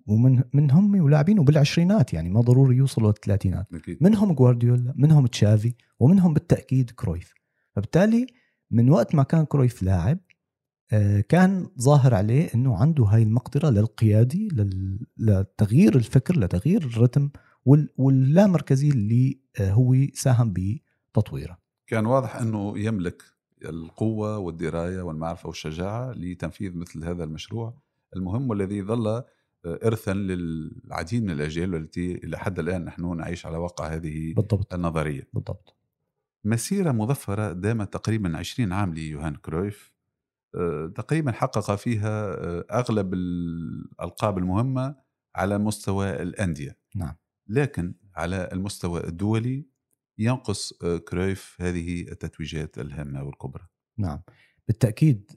ومن 0.06 0.42
منهم 0.52 1.00
ولاعبين 1.00 1.44
بالعشرينات 1.44 2.14
يعني 2.14 2.30
ما 2.30 2.40
ضروري 2.40 2.76
يوصلوا 2.76 3.08
للثلاثينات. 3.08 3.66
منهم 4.00 4.32
جوارديولا 4.32 4.94
منهم 4.96 5.26
تشافي 5.26 5.74
ومنهم 5.98 6.34
بالتأكيد 6.34 6.90
كرويف. 6.90 7.34
فبالتالي 7.72 8.26
من 8.70 8.90
وقت 8.90 9.14
ما 9.14 9.22
كان 9.22 9.44
كرويف 9.44 9.82
لاعب 9.82 10.18
آه، 10.92 11.20
كان 11.20 11.70
ظاهر 11.80 12.14
عليه 12.14 12.48
إنه 12.54 12.76
عنده 12.76 13.04
هاي 13.04 13.22
المقدرة 13.22 13.70
للقيادي 13.70 14.48
لتغيير 15.18 15.96
الفكر 15.96 16.38
لتغيير 16.38 16.82
الرتم 16.82 17.30
واللامركزي 17.96 18.88
اللي 18.88 19.40
آه، 19.60 19.70
هو 19.70 19.94
ساهم 20.14 20.54
بتطويره. 21.12 21.58
كان 21.86 22.06
واضح 22.06 22.36
إنه 22.36 22.78
يملك 22.78 23.22
القوة 23.64 24.38
والدراية 24.38 25.02
والمعرفة 25.02 25.46
والشجاعة 25.46 26.12
لتنفيذ 26.12 26.76
مثل 26.76 27.04
هذا 27.04 27.24
المشروع. 27.24 27.74
المهم 28.16 28.50
والذي 28.50 28.82
ظل 28.82 29.06
آه، 29.06 29.24
ارثا 29.64 30.14
للعديد 30.14 31.22
من 31.22 31.30
الأجيال 31.30 31.74
التي 31.74 32.14
إلى 32.14 32.38
حد 32.38 32.58
الآن 32.58 32.84
نحن 32.84 33.16
نعيش 33.16 33.46
على 33.46 33.56
واقع 33.56 33.94
هذه 33.94 34.34
بالضبط. 34.34 34.74
النظرية. 34.74 35.28
بالضبط. 35.32 35.73
مسيرة 36.44 36.92
مظفرة 36.92 37.52
دامت 37.52 37.92
تقريبا 37.92 38.36
20 38.38 38.72
عام 38.72 38.94
ليوهان 38.94 39.36
كرويف 39.36 39.94
آه، 40.54 40.92
تقريبا 40.94 41.32
حقق 41.32 41.74
فيها 41.74 42.34
آه، 42.34 42.64
أغلب 42.72 43.14
الألقاب 43.14 44.38
المهمة 44.38 44.96
على 45.36 45.58
مستوى 45.58 46.22
الأندية 46.22 46.78
نعم 46.96 47.14
لكن 47.48 47.94
على 48.16 48.48
المستوى 48.52 49.04
الدولي 49.04 49.66
ينقص 50.18 50.82
آه، 50.82 50.96
كرويف 50.96 51.56
هذه 51.60 52.00
التتويجات 52.02 52.78
الهامة 52.78 53.22
والكبرى 53.22 53.66
نعم 53.98 54.22
بالتأكيد 54.68 55.30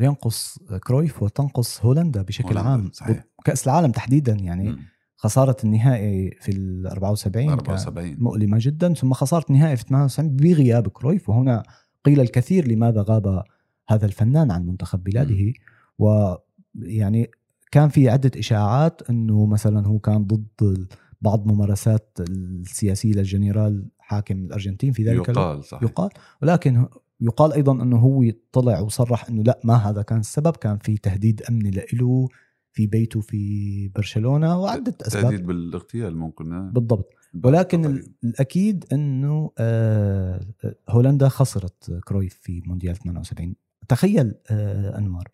ينقص 0.00 0.58
كرويف 0.58 1.22
وتنقص 1.22 1.84
هولندا 1.84 2.22
بشكل 2.22 2.48
هولندا. 2.48 2.68
عام 2.70 2.90
صحيح. 2.92 3.24
كاس 3.44 3.68
العالم 3.68 3.92
تحديدا 3.92 4.32
يعني 4.32 4.70
م. 4.70 4.84
خسارة 5.22 5.56
النهائي 5.64 6.30
في 6.40 6.52
ال 6.52 6.86
74 6.86 7.48
74 7.48 8.16
مؤلمة 8.18 8.58
جدا 8.60 8.94
ثم 8.94 9.12
خسارة 9.12 9.44
النهائي 9.50 9.76
في 9.76 9.84
98 9.84 10.36
بغياب 10.36 10.88
كرويف. 10.88 11.28
وهنا 11.28 11.62
قيل 12.04 12.20
الكثير 12.20 12.68
لماذا 12.68 13.04
غاب 13.08 13.42
هذا 13.88 14.06
الفنان 14.06 14.50
عن 14.50 14.66
منتخب 14.66 15.04
بلاده. 15.04 15.52
ويعني 15.98 17.30
كان 17.70 17.88
في 17.88 18.08
عدة 18.08 18.30
إشاعات 18.36 19.10
أنه 19.10 19.46
مثلا 19.46 19.86
هو 19.86 19.98
كان 19.98 20.24
ضد 20.24 20.86
بعض 21.20 21.46
ممارسات 21.46 22.18
السياسية 22.20 23.12
للجنرال 23.12 23.88
حاكم 23.98 24.44
الأرجنتين 24.44 24.92
في 24.92 25.04
ذلك 25.04 25.28
يقال 25.28 25.64
صحيح. 25.64 25.82
يقال. 25.82 26.10
ولكن 26.42 26.86
يقال 27.20 27.52
أيضا 27.52 27.82
أنه 27.82 27.96
هو 27.96 28.24
طلع 28.52 28.80
وصرح 28.80 29.28
أنه 29.28 29.42
لا 29.42 29.60
ما 29.64 29.74
هذا 29.74 30.02
كان 30.02 30.18
السبب. 30.18 30.56
كان 30.56 30.78
في 30.78 30.96
تهديد 30.96 31.42
أمني 31.42 31.70
له 31.92 32.28
في 32.72 32.86
بيته 32.86 33.20
في 33.20 33.88
برشلونة 33.88 34.58
وعدة 34.58 34.94
أسباب. 35.02 35.22
تهديد 35.22 35.46
بالاغتيال 35.46 36.16
ممكن 36.16 36.70
بالضبط. 36.70 37.14
ولكن 37.44 38.02
الأكيد 38.24 38.84
أنه 38.92 39.50
آه، 39.58 40.40
هولندا 40.88 41.28
خسرت 41.28 42.00
كرويف 42.04 42.34
في 42.42 42.62
مونديال 42.66 42.96
78 42.96 43.54
تخيل 43.88 44.34
آه 44.50 44.98
انور 44.98 45.24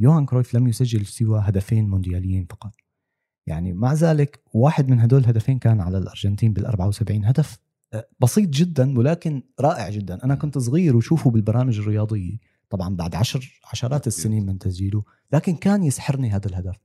يوهان 0.00 0.26
كرويف 0.26 0.54
لم 0.54 0.68
يسجل 0.68 1.06
سوى 1.06 1.40
هدفين 1.44 1.88
موندياليين 1.88 2.46
فقط. 2.50 2.72
يعني 3.46 3.72
مع 3.72 3.92
ذلك 3.92 4.40
واحد 4.54 4.88
من 4.88 5.00
هدول 5.00 5.20
الهدفين 5.20 5.58
كان 5.58 5.80
على 5.80 5.98
الأرجنتين 5.98 6.52
بال 6.52 6.66
74 6.66 7.24
هدف 7.24 7.58
آه، 7.92 8.08
بسيط 8.20 8.48
جدا 8.48 8.98
ولكن 8.98 9.42
رائع 9.60 9.90
جدا. 9.90 10.24
أنا 10.24 10.34
كنت 10.34 10.58
صغير 10.58 10.96
وشوفه 10.96 11.30
بالبرامج 11.30 11.78
الرياضية. 11.78 12.36
طبعا 12.70 12.96
بعد 12.96 13.14
عشر 13.14 13.60
عشرات 13.72 14.06
السنين 14.06 14.46
من 14.46 14.58
تسجيله 14.58 15.04
لكن 15.32 15.56
كان 15.56 15.84
يسحرني 15.84 16.30
هذا 16.30 16.46
الهدف. 16.48 16.76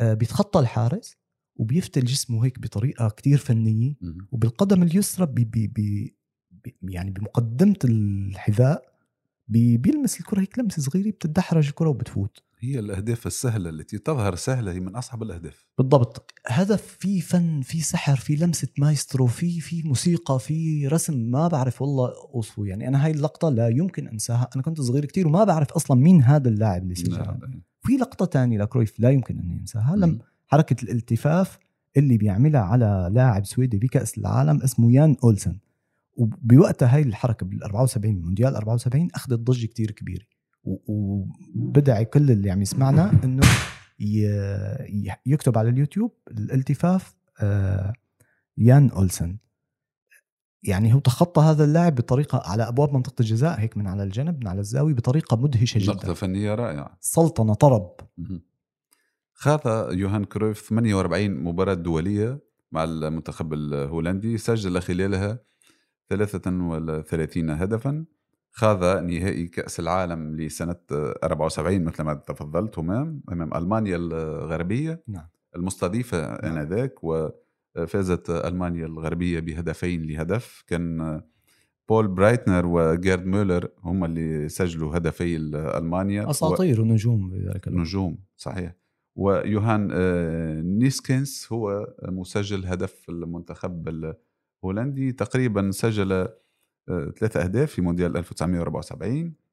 آه، 0.00 0.14
بيتخطى 0.14 0.60
الحارس 0.60 1.16
وبيفتل 1.56 2.04
جسمه 2.04 2.44
هيك 2.44 2.58
بطريقة 2.58 3.08
كتير 3.08 3.38
فنية 3.38 3.94
وبالقدم 4.32 4.82
اليسرى 4.82 5.26
بي 5.26 5.44
بي 5.44 5.66
بي 5.66 6.16
يعني 6.82 7.10
بمقدمة 7.10 7.76
الحذاء 7.84 8.98
بيلمس 9.48 10.20
الكرة 10.20 10.40
هيك 10.40 10.58
لمسة 10.58 10.82
صغيرة 10.82 11.10
بتدحرج 11.10 11.68
الكرة 11.68 11.88
وبتفوت. 11.88 12.42
هي 12.60 12.78
الأهداف 12.78 13.26
السهلة 13.26 13.70
التي 13.70 13.98
تظهر 13.98 14.34
سهلة 14.34 14.72
هي 14.72 14.80
من 14.80 14.96
أصعب 14.96 15.22
الأهداف. 15.22 15.66
بالضبط. 15.78 16.34
هدف 16.46 16.96
في 17.00 17.20
فن 17.20 17.60
في 17.60 17.80
سحر 17.80 18.16
في 18.16 18.36
لمسة 18.36 18.68
مايسترو 18.78 19.26
في 19.26 19.60
في 19.60 19.82
موسيقى 19.82 20.40
في 20.40 20.86
رسم 20.86 21.18
ما 21.30 21.48
بعرف 21.48 21.82
والله 21.82 22.12
أوصفه. 22.34 22.66
يعني 22.66 22.88
أنا 22.88 23.04
هاي 23.04 23.10
اللقطة 23.10 23.48
لا 23.48 23.68
يمكن 23.68 24.08
أنساها. 24.08 24.50
أنا 24.54 24.62
كنت 24.62 24.80
صغير 24.80 25.04
كتير 25.04 25.26
وما 25.26 25.44
بعرف 25.44 25.72
أصلا 25.72 26.00
مين 26.00 26.22
هذا 26.22 26.48
اللاعب 26.48 26.82
اللي 26.82 26.94
سجلها 26.94 27.38
نعم. 27.40 27.62
في 27.82 27.92
لقطة 27.92 28.24
تانية 28.24 28.58
لكرويف 28.58 29.00
لا 29.00 29.10
يمكن 29.10 29.38
أني 29.38 29.60
أنساها. 29.60 29.96
لم 29.96 30.18
حركة 30.46 30.82
الالتفاف 30.82 31.58
اللي 31.96 32.18
بيعملها 32.18 32.60
على 32.60 33.10
لاعب 33.12 33.46
سويدي 33.46 33.78
بكأس 33.78 34.18
العالم 34.18 34.62
اسمه 34.62 34.92
يان 34.92 35.16
أولسن. 35.24 35.58
وبوقتها 36.16 36.94
هاي 36.94 37.02
الحركة 37.02 37.46
بال 37.46 37.62
74 37.62 38.20
مونديال 38.20 38.54
74 38.56 39.08
أخذت 39.14 39.38
ضجة 39.38 39.66
كتير 39.66 39.90
كبيرة. 39.90 40.24
وبدعي 40.86 42.04
كل 42.04 42.30
اللي 42.30 42.50
عم 42.50 42.62
يسمعنا 42.62 43.24
إنه 43.24 43.46
يكتب 45.26 45.58
على 45.58 45.68
اليوتيوب 45.68 46.12
الالتفاف 46.30 47.14
آه، 47.40 47.92
يان 48.58 48.90
أولسن. 48.90 49.38
يعني 50.62 50.94
هو 50.94 50.98
تخطى 50.98 51.40
هذا 51.40 51.64
اللاعب 51.64 51.94
بطريقة 51.94 52.42
على 52.44 52.68
أبواب 52.68 52.92
منطقة 52.92 53.14
الجزاء 53.20 53.60
هيك 53.60 53.76
من 53.76 53.86
على 53.86 54.02
الجنب 54.02 54.40
من 54.40 54.46
على 54.46 54.60
الزاوية 54.60 54.94
بطريقة 54.94 55.36
مدهشة 55.36 55.78
جدا. 55.78 55.92
لقطة 55.92 56.14
فنية 56.14 56.54
رائعة. 56.54 56.98
سلطنة 57.00 57.54
طرب. 57.54 57.90
خاض 59.32 59.92
يوهان 59.92 60.24
كرويف 60.24 60.68
48 60.68 61.30
مباراة 61.44 61.74
دولية 61.74 62.40
مع 62.72 62.84
المنتخب 62.84 63.52
الهولندي 63.52 64.38
سجل 64.38 64.80
خلالها 64.82 65.38
33 66.08 67.50
هدفا. 67.50 68.04
خاض 68.58 68.84
نهائي 68.84 69.48
كأس 69.48 69.80
العالم 69.80 70.36
لسنة 70.36 70.76
74 70.92 71.84
مثل 71.84 72.02
ما 72.02 72.14
تفضلت 72.14 72.78
همام 72.78 73.22
أمام 73.32 73.54
ألمانيا 73.54 73.96
الغربية 73.96 75.02
نعم. 75.08 75.28
المستضيفة 75.56 76.42
نعم. 76.42 76.56
آنذاك 76.56 76.94
وفازت 77.02 78.30
ألمانيا 78.30 78.86
الغربية 78.86 79.40
بهدفين 79.40 80.06
لهدف 80.06 80.64
كان 80.66 81.20
بول 81.88 82.08
برايتنر 82.08 82.66
وجيرد 82.66 83.26
مولر 83.26 83.68
هم 83.84 84.04
اللي 84.04 84.48
سجلوا 84.48 84.96
هدفي 84.96 85.36
ألمانيا 85.54 86.30
أساطير. 86.30 86.80
ونجوم 86.80 87.30
بذلك 87.30 87.68
الوقت 87.68 87.80
نجوم 87.80 88.18
صحيح 88.36 88.74
ويوهان 89.16 89.88
آه، 89.92 90.60
نيسكنس 90.60 91.52
هو 91.52 91.94
مسجل 92.02 92.66
هدف 92.66 93.08
المنتخب 93.08 93.88
الهولندي 94.62 95.12
تقريبا 95.12 95.70
سجل 95.70 96.28
ثلاث 96.88 97.36
أهداف 97.36 97.72
في 97.72 97.82
مونديال 97.82 98.16
1974 98.16 99.48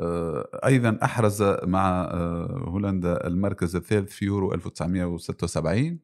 آه، 0.00 0.60
أيضا 0.66 0.98
أحرز 1.02 1.42
مع 1.42 2.04
آه، 2.04 2.64
هولندا 2.68 3.26
المركز 3.26 3.76
الثالث 3.76 4.12
في 4.12 4.24
يورو 4.24 4.54
1976 4.54 5.98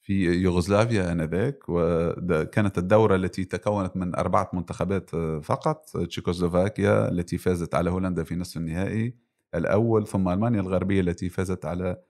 في 0.00 0.24
يوغوسلافيا 0.24 1.12
آنذاك 1.12 1.62
وكانت 1.68 2.78
الدورة 2.78 3.16
التي 3.16 3.44
تكونت 3.44 3.96
من 3.96 4.14
أربعة 4.14 4.50
منتخبات 4.52 5.14
آه، 5.14 5.40
فقط 5.40 5.84
تشيكوسلوفاكيا 5.96 7.08
التي 7.08 7.38
فازت 7.38 7.74
على 7.74 7.90
هولندا 7.90 8.24
في 8.24 8.36
نصف 8.36 8.56
النهائي 8.56 9.14
الأول 9.54 10.06
ثم 10.06 10.28
ألمانيا 10.28 10.60
الغربية 10.60 11.00
التي 11.00 11.28
فازت 11.28 11.64
على 11.64 12.02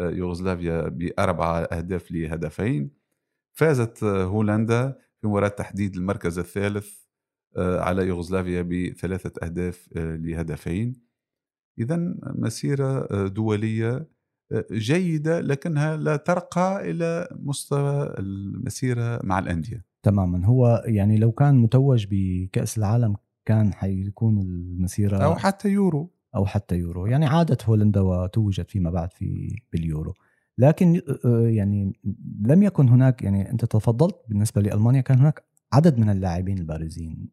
يوغوسلافيا 0.00 0.88
بأربعة 0.88 1.58
أهداف 1.58 2.12
لهدفين. 2.12 2.90
فازت 3.52 4.04
هولندا 4.04 4.98
في 5.24 5.28
مباراة 5.28 5.48
تحديد 5.48 5.96
المركز 5.96 6.38
الثالث 6.38 6.88
آه، 7.56 7.80
على 7.80 8.06
يوغوسلافيا 8.06 8.62
بثلاثة 8.62 9.46
أهداف 9.46 9.88
آه، 9.96 10.16
لهدفين. 10.16 10.94
إذا 11.78 12.14
مسيرة 12.24 13.08
آه، 13.10 13.26
دولية 13.26 14.08
جيدة 14.72 15.40
لكنها 15.40 15.96
لا 15.96 16.16
ترقى 16.16 16.90
إلى 16.90 17.28
مستوى 17.32 18.14
المسيرة 18.18 19.20
مع 19.24 19.38
الأندية. 19.38 19.84
تماما. 20.02 20.46
هو 20.46 20.82
يعني 20.86 21.18
لو 21.18 21.32
كان 21.32 21.54
متوج 21.54 22.06
بكأس 22.10 22.78
العالم 22.78 23.16
كان 23.44 23.74
حيكون 23.74 24.38
المسيرة 24.40 25.16
أو 25.24 25.34
حتى 25.34 25.68
يورو. 25.68 26.10
أو 26.36 26.46
حتى 26.46 26.76
يورو. 26.76 27.06
يعني 27.06 27.26
عادت 27.26 27.64
هولندا 27.64 28.00
وتوجت 28.00 28.70
فيما 28.70 28.90
بعد 28.90 29.12
في 29.12 29.56
باليورو. 29.72 30.14
لكن 30.58 31.00
يعني 31.46 31.92
لم 32.40 32.62
يكن 32.62 32.88
هناك 32.88 33.22
يعني 33.22 33.50
أنت 33.50 33.64
تفضلت 33.64 34.16
بالنسبة 34.28 34.62
لألمانيا 34.62 35.00
كان 35.00 35.18
هناك 35.18 35.44
عدد 35.72 35.98
من 35.98 36.10
اللاعبين 36.10 36.58
البارزين 36.58 37.28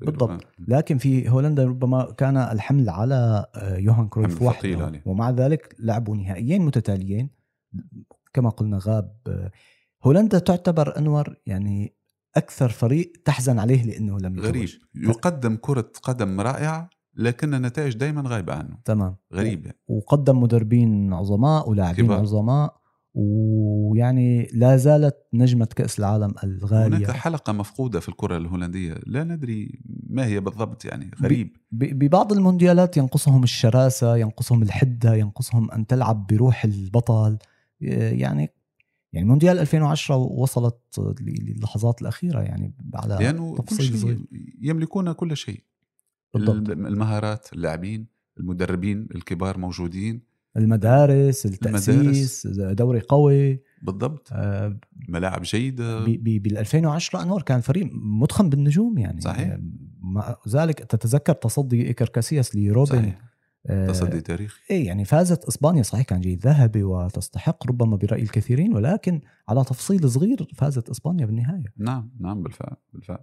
بالضبط. 0.00 0.46
لكن 0.68 0.98
في 0.98 1.28
هولندا 1.28 1.64
ربما 1.64 2.10
كان 2.18 2.36
الحمل 2.36 2.88
على 2.90 3.46
يوهان 3.78 4.08
كرويف 4.08 4.42
وحده 4.42 5.02
ومع 5.04 5.30
ذلك 5.30 5.76
لعبوا 5.78 6.16
نهائيين 6.16 6.62
متتاليين. 6.62 7.30
كما 8.32 8.50
قلنا 8.50 8.78
غاب 8.82 9.16
هولندا 10.04 10.38
تعتبر 10.38 10.98
أنور 10.98 11.36
يعني 11.46 11.94
أكثر 12.36 12.68
فريق 12.68 13.12
تحزن 13.24 13.58
عليه 13.58 13.84
لأنه 13.84 14.18
لم 14.18 14.40
غريب. 14.40 14.68
يقدم 14.94 15.56
كرة 15.56 15.92
قدم 16.02 16.40
رائعة 16.40 16.90
لكن 17.16 17.54
النتائج 17.54 17.96
دائما 17.96 18.22
غايبة 18.26 18.54
عنه. 18.54 18.78
تمام. 18.84 19.16
غريب 19.34 19.66
يعني. 19.66 19.78
وقدم 19.88 20.40
مدربين 20.40 21.12
عظماء 21.12 21.70
ولاعبين 21.70 22.12
عظماء 22.12 22.84
ويعني 23.14 24.48
لا 24.54 24.76
زالت 24.76 25.16
نجمة 25.32 25.64
كأس 25.64 25.98
العالم 25.98 26.34
الغالية. 26.44 26.96
هناك 26.96 27.10
حلقة 27.10 27.52
مفقودة 27.52 28.00
في 28.00 28.08
الكرة 28.08 28.36
الهولندية. 28.36 28.94
لا 29.06 29.24
ندري 29.24 29.80
ما 30.06 30.26
هي 30.26 30.40
بالضبط 30.40 30.84
يعني. 30.84 31.10
غريب. 31.22 31.56
ببعض 31.72 32.32
المونديالات 32.32 32.96
ينقصهم 32.96 33.42
الشراسة 33.42 34.16
ينقصهم 34.16 34.62
الحدة 34.62 35.14
ينقصهم 35.14 35.70
أن 35.70 35.86
تلعب 35.86 36.26
بروح 36.26 36.64
البطل. 36.64 37.38
يعني 37.80 38.50
يعني 39.12 39.28
مونديال 39.28 39.58
2010 39.58 40.16
وصلت 40.16 40.78
للحظات 41.20 42.02
الأخيرة 42.02 42.40
يعني 42.40 42.74
على 42.94 43.16
لأنه 43.24 43.56
تفصيل 43.56 44.26
يملكون 44.60 45.12
كل 45.12 45.36
شيء. 45.36 45.60
بالضبط. 46.34 46.70
المهارات 46.70 47.52
اللاعبين 47.52 48.06
المدربين 48.40 49.08
الكبار 49.14 49.58
موجودين. 49.58 50.34
المدارس 50.56 51.46
التأسيس 51.46 52.46
المدارس. 52.46 52.76
دوري 52.76 53.00
قوي. 53.00 53.62
بالضبط. 53.82 54.28
آه 54.32 54.78
ملاعب 55.08 55.42
جيدة. 55.42 56.04
بال 56.04 56.58
2010 56.58 57.22
انور 57.22 57.42
كان 57.42 57.60
فريق 57.60 57.90
مضخم 57.92 58.48
بالنجوم 58.48 58.98
يعني. 58.98 59.20
صحيح. 59.20 59.58
مع 60.00 60.36
ذلك 60.48 60.78
تتذكر 60.78 61.32
تصدي 61.32 61.86
إيكر 61.86 62.08
كاسياس 62.08 62.56
لروبن. 62.56 62.86
صحيح. 62.86 63.34
آه 63.66 63.86
تصدي 63.86 64.20
تاريخي. 64.20 64.60
إيه 64.70 64.86
يعني 64.86 65.04
فازت 65.04 65.44
إسبانيا 65.44 65.82
صحيح 65.82 66.06
كان 66.06 66.20
جيل 66.20 66.38
ذهبي 66.38 66.82
وتستحق 66.82 67.66
ربما 67.66 67.96
برأي 67.96 68.22
الكثيرين 68.22 68.74
ولكن 68.74 69.20
على 69.48 69.64
تفصيل 69.64 70.10
صغير 70.10 70.48
فازت 70.54 70.90
إسبانيا 70.90 71.26
بالنهاية. 71.26 71.72
نعم 71.78 72.10
نعم 72.20 72.42
بالفعل 72.42 72.76
بالفعل. 72.92 73.18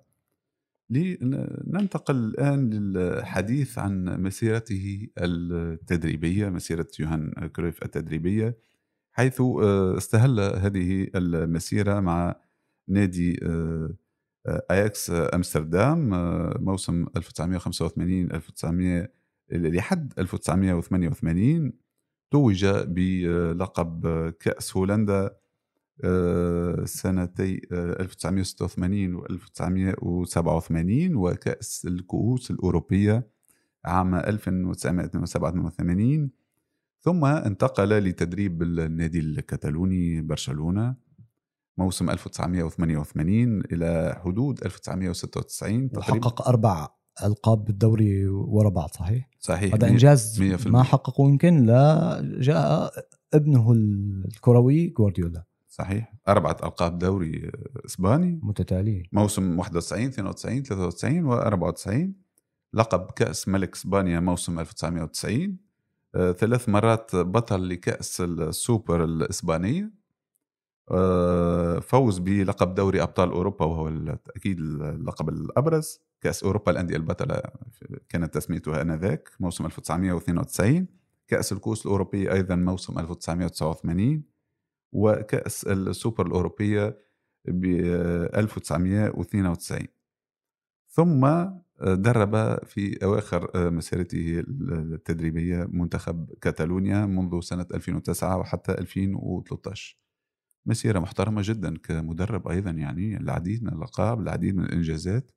لننتقل 0.92 2.16
الآن 2.16 2.70
للحديث 2.70 3.80
عن 3.80 4.22
مسيرته 4.24 5.08
التدريبية 5.18 6.50
مسيرة 6.50 6.88
يوهان 7.00 7.32
كرويف 7.56 7.84
التدريبية 7.84 8.58
حيث 9.12 9.42
آه، 9.42 9.98
استهل 9.98 10.40
هذه 10.40 11.08
المسيرة 11.16 12.00
مع 12.00 12.36
نادي 12.88 13.40
آه، 13.44 14.62
آياكس 14.72 15.10
أمستردام 15.10 16.14
آه، 16.14 16.58
موسم 16.60 17.06
1985 17.16 18.32
1900 18.32 19.12
لحد 19.52 20.14
1988 20.20 21.74
توج 22.32 22.66
بلقب 22.66 24.30
كأس 24.40 24.78
هولندا 24.78 25.26
آه، 25.26 25.36
سنتي 26.86 27.62
1986 27.72 29.16
و 29.16 29.26
1987 29.26 31.16
وكأس 31.16 31.86
الكؤوس 31.86 32.52
الأوروبية 32.52 33.28
عام 33.86 34.16
1987 34.16 36.32
ثم 37.00 37.26
انتقل 37.26 37.90
لتدريب 37.90 38.62
النادي 38.62 39.20
الكتالوني 39.20 40.22
برشلونة 40.22 40.96
موسم 41.78 42.10
1988 42.10 43.62
إلى 43.62 44.22
حدود 44.24 44.64
1996 44.64 45.90
وحقق 45.98 46.48
أربع 46.48 46.88
ألقاب 47.24 47.66
بالدوري 47.66 48.28
ورا 48.28 48.70
بعض 48.70 48.90
صحيح؟ 48.90 49.30
صحيح 49.40 49.74
هذا 49.74 49.88
إنجاز 49.88 50.42
ما 50.66 50.84
حققه 50.84 51.30
يمكن 51.30 51.66
لا 51.66 52.22
جاء 52.40 52.92
ابنه 53.34 53.72
الكروي 53.72 54.88
جوارديولا 54.88 55.51
صحيح. 55.72 56.14
أربعة 56.28 56.58
ألقاب 56.64 57.00
دوري 57.00 57.52
إسباني. 57.86 58.40
متتالية. 58.44 59.04
موسم 59.12 59.60
91 59.60 60.08
92 60.08 60.64
93 60.64 61.26
و 61.26 61.34
94 61.34 62.14
لقب 62.74 63.12
كأس 63.12 63.48
ملك 63.48 63.76
إسبانيا 63.76 64.20
موسم 64.20 64.60
1990 64.60 65.58
آه، 66.16 66.32
ثلاث 66.32 66.70
مرات 66.70 67.16
بطل 67.16 67.70
لكأس 67.70 68.22
السوبر 68.22 69.04
الإسبانية. 69.04 69.92
آه، 70.92 71.80
فوز 71.80 72.18
بلقب 72.20 72.74
دوري 72.74 73.02
أبطال 73.02 73.30
أوروبا 73.30 73.66
وهو 73.66 74.18
أكيد 74.36 74.60
اللقب 74.60 75.30
الأبرز. 75.30 76.02
كأس 76.22 76.44
أوروبا 76.44 76.72
للأندية 76.72 76.96
البطلة 76.96 77.42
كانت 78.10 78.34
تسميتها 78.34 78.82
آنذاك. 78.82 79.30
موسم 79.40 79.66
1992 79.66 80.88
كأس 81.28 81.52
الكؤوس 81.52 81.86
الأوروبية 81.86 82.34
أيضا 82.34 82.56
موسم 82.56 83.00
1989 83.00 84.31
وكأس 84.92 85.64
السوبر 85.68 86.28
الأوروبية 86.28 86.98
ب 87.48 87.66
1992 88.36 89.88
ثم 90.90 91.46
درب 91.82 92.66
في 92.66 93.04
أواخر 93.04 93.72
مسيرته 93.72 94.44
التدريبية 94.70 95.68
منتخب 95.70 96.34
كاتالونيا 96.42 97.06
منذ 97.06 97.42
سنة 97.42 97.66
2009 97.74 98.38
وحتى 98.38 98.72
2013 98.72 99.98
مسيرة 100.66 101.00
محترمة 101.00 101.42
جدا 101.46 101.78
كمدرب 101.78 102.48
أيضا 102.48 102.72
يعني 102.72 103.18
العديد 103.18 103.64
من 103.64 103.74
الألقاب 103.74 104.20
العديد 104.20 104.56
من 104.56 104.64
الإنجازات. 104.64 105.32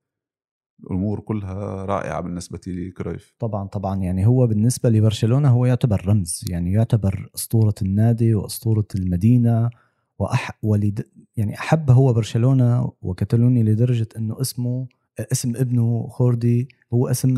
الأمور 0.80 1.20
كلها 1.20 1.84
رائعة 1.84 2.20
بالنسبة 2.20 2.60
لكرويف. 2.66 3.34
طبعا 3.38 3.68
طبعا. 3.68 3.96
يعني 4.02 4.26
هو 4.26 4.46
بالنسبة 4.46 4.88
لبرشلونة 4.90 5.48
هو 5.50 5.66
يعتبر 5.66 6.06
رمز. 6.08 6.44
يعني 6.50 6.72
يعتبر 6.72 7.30
أسطورة 7.34 7.74
النادي 7.82 8.34
وأسطورة 8.34 8.86
المدينة 8.94 9.70
وأح 10.18 10.58
ولد 10.62 11.06
يعني 11.36 11.58
أحب 11.58 11.90
هو 11.90 12.12
برشلونة 12.12 12.92
وكتالونيا 13.02 13.62
لدرجة 13.62 14.08
إنه 14.16 14.40
اسمه 14.40 14.86
اسم 15.32 15.56
ابنه 15.56 16.06
خوردي 16.08 16.68
هو 16.92 17.08
اسم 17.08 17.34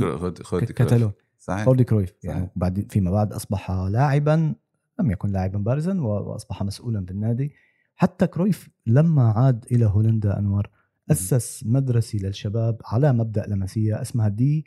كتالون 0.53 1.13
صحيح. 1.39 1.65
خوردي 1.65 1.85
كرويف. 1.85 2.15
يعني 2.25 2.39
صحيح. 2.41 2.51
بعد 2.57 2.87
فيما 2.91 3.11
بعد 3.11 3.33
أصبح 3.33 3.71
لاعبا 3.71 4.55
لم 5.01 5.11
يكن 5.11 5.29
لاعبا 5.33 5.59
بارزا 5.59 6.01
وأصبح 6.01 6.63
مسؤولا 6.63 7.01
بالنادي. 7.01 7.53
حتى 7.95 8.27
كرويف 8.27 8.69
لما 8.87 9.31
عاد 9.31 9.65
إلى 9.73 9.87
هولندا 9.87 10.39
انور 10.39 10.69
أسس 11.11 11.67
مدرسة 11.67 12.19
للشباب 12.19 12.81
على 12.85 13.13
مبدأ 13.13 13.47
لاماسيا 13.47 14.03
اسمها 14.03 14.29
De 14.29 14.67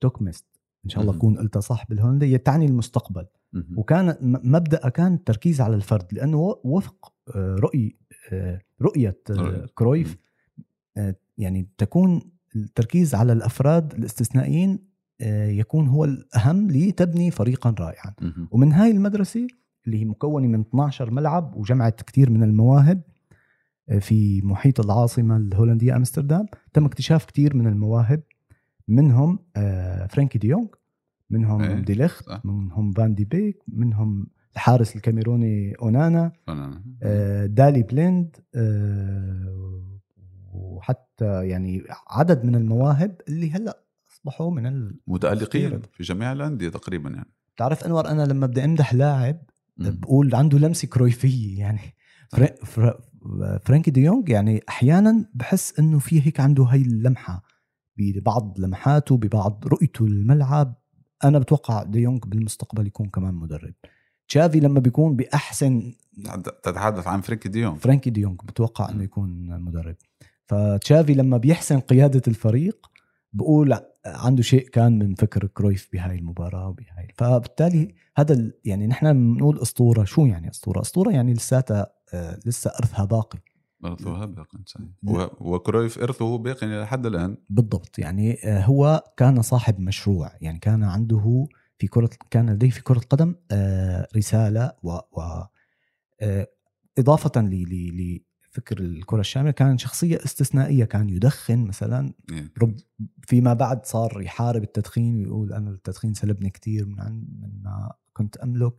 Toekomst. 0.00 0.46
إن 0.84 0.90
شاء 0.90 1.02
الله 1.02 1.16
أكون 1.16 1.38
قلتها 1.38 1.60
صح 1.60 1.86
بالهولندي 1.88 2.38
تعني 2.38 2.66
المستقبل. 2.66 3.26
وكان 3.76 4.16
مبدا 4.44 4.88
كان 4.88 5.14
التركيز 5.14 5.60
على 5.60 5.74
الفرد 5.76 6.14
لأنه 6.14 6.56
وفق 6.64 7.12
آه، 7.34 7.54
رؤي 7.54 7.96
آه، 8.32 8.60
رؤية 8.82 9.18
آه، 9.30 9.66
كرويف 9.74 10.16
يعني 11.38 11.68
تكون 11.78 12.22
التركيز 12.56 13.14
على 13.14 13.32
الأفراد 13.32 13.94
الاستثنائيين 13.94 14.78
يكون 15.48 15.88
هو 15.88 16.04
الأهم 16.04 16.70
لتبني 16.70 17.30
فريقا 17.30 17.74
رائعا. 17.80 18.14
ومن 18.50 18.72
هاي 18.72 18.90
المدرسة 18.90 19.46
اللي 19.86 20.00
هي 20.00 20.04
مكونة 20.04 20.46
من 20.46 20.60
12 20.60 21.10
ملعب 21.10 21.56
وجمعت 21.56 22.02
كثير 22.02 22.30
من 22.30 22.42
المواهب 22.42 23.02
في 24.00 24.42
محيط 24.42 24.80
العاصمة 24.80 25.36
الهولندية 25.36 25.96
أمستردام 25.96 26.46
تم 26.72 26.84
اكتشاف 26.84 27.24
كثير 27.24 27.56
من 27.56 27.66
المواهب 27.66 28.22
منهم 28.88 29.38
آه، 29.56 30.06
فرانكي 30.06 30.38
ديونغ 30.38 30.66
منهم 31.30 31.62
إيه؟ 31.62 31.74
دي 31.74 31.94
ليخت 31.94 32.24
منهم 32.44 32.92
فان 32.92 33.14
دي 33.14 33.24
بيك 33.24 33.62
منهم 33.68 34.26
الحارس 34.54 34.96
الكاميروني 34.96 35.74
أونانا 35.74 36.32
آه، 37.02 37.46
دالي 37.46 37.82
بليند 37.82 38.36
آه، 38.54 39.82
وحتى 40.52 41.48
يعني 41.48 41.82
عدد 42.08 42.44
من 42.44 42.54
المواهب 42.54 43.20
اللي 43.28 43.50
هلأ 43.50 43.82
أصبحوا 44.12 44.50
من 44.50 44.92
متألقين 45.06 45.82
في 45.92 46.02
جميع 46.02 46.32
الأندية 46.32 46.68
تقريبا 46.68 47.10
يعني. 47.10 47.32
بتعرف 47.56 47.84
أنور 47.84 48.08
أنا 48.08 48.22
لما 48.22 48.46
بدي 48.46 48.64
أمدح 48.64 48.94
لاعب 48.94 49.42
بقول 49.76 50.34
عنده 50.34 50.58
لمسة 50.58 50.88
كرويفية 50.88 51.58
يعني. 51.58 51.94
فرانكي 53.64 53.90
دي 53.90 54.00
يونغ 54.00 54.30
يعني 54.30 54.62
أحيانا 54.68 55.24
بحس 55.34 55.78
إنه 55.78 55.98
في 55.98 56.26
هيك 56.26 56.40
عنده 56.40 56.64
هاي 56.64 56.82
اللمحة 56.82 57.42
ببعض 57.96 58.60
لمحاته 58.60 59.16
ببعض 59.16 59.64
رؤيته 59.66 60.04
الملعب 60.04 60.74
أنا 61.24 61.38
بتوقع 61.38 61.82
دي 61.82 61.98
يونغ 61.98 62.18
بالمستقبل 62.18 62.86
يكون 62.86 63.08
كمان 63.08 63.34
مدرب. 63.34 63.74
تشافي 64.28 64.60
لما 64.60 64.80
بيكون 64.80 65.16
بأحسن 65.16 65.92
تتحدث 66.62 67.06
عن 67.06 67.20
فرانكي 67.20 67.48
دي 67.48 67.60
يونغ. 67.60 67.76
فرانكي 67.76 68.10
دي 68.10 68.20
يونغ 68.20 68.36
بتوقع 68.44 68.90
إنه 68.90 69.04
يكون 69.04 69.60
مدرب. 69.60 69.96
فتشافي 70.46 71.14
لما 71.14 71.36
بيحسن 71.36 71.80
قيادة 71.80 72.22
الفريق 72.28 72.90
بقول 73.32 73.78
عنده 74.06 74.42
شيء 74.42 74.68
كان 74.68 74.98
من 74.98 75.14
فكر 75.14 75.46
كرويف 75.46 75.88
بهاي 75.92 76.18
المباراة 76.18 76.68
وبهاي. 76.68 77.08
فبالتالي 77.16 77.94
هذا 78.16 78.50
يعني 78.64 78.86
نحن 78.86 79.34
بنقول 79.34 79.58
أسطورة. 79.58 80.04
شو 80.04 80.26
يعني 80.26 80.50
أسطورة؟ 80.50 80.80
أسطورة 80.80 81.10
يعني 81.10 81.32
لساتها 81.34 81.86
لسه 82.46 82.70
إرثها 82.70 83.04
باقي. 83.04 83.38
إرثها 83.84 84.26
باقي 84.26 84.58
صحيح. 84.66 84.88
وكرويف 85.40 85.98
إرثه 85.98 86.38
باقي 86.38 86.82
لحد 86.82 87.06
الآن؟ 87.06 87.36
بالضبط 87.50 87.98
يعني 87.98 88.38
آه، 88.44 88.60
هو 88.64 89.04
كان 89.16 89.42
صاحب 89.42 89.80
مشروع 89.80 90.32
يعني 90.40 90.58
كان 90.58 90.82
عنده 90.82 91.46
في 91.78 91.86
كرة 91.86 92.10
كان 92.30 92.50
لديه 92.50 92.70
في 92.70 92.82
كرة 92.82 92.98
القدم 92.98 93.34
آه، 93.50 94.08
رسالة 94.16 94.72
و, 94.82 94.90
و 94.90 95.42
إضافة 96.98 97.32
لفكر 97.36 98.78
الكرة 98.78 99.20
الشاملة 99.20 99.50
كان 99.50 99.78
شخصية 99.78 100.16
استثنائية 100.24 100.84
كان 100.84 101.10
يدخن 101.10 101.64
مثلا 101.64 102.12
إيه. 102.32 102.52
رب 102.62 102.76
فيما 103.28 103.54
بعد 103.54 103.86
صار 103.86 104.22
يحارب 104.22 104.62
التدخين 104.62 105.16
ويقول 105.16 105.52
أنا 105.52 105.70
التدخين 105.70 106.14
سلبني 106.14 106.50
كثير 106.50 106.86
من 106.86 106.96
من 107.40 107.62
ما 107.62 107.92
كنت 108.12 108.36
أملك. 108.36 108.72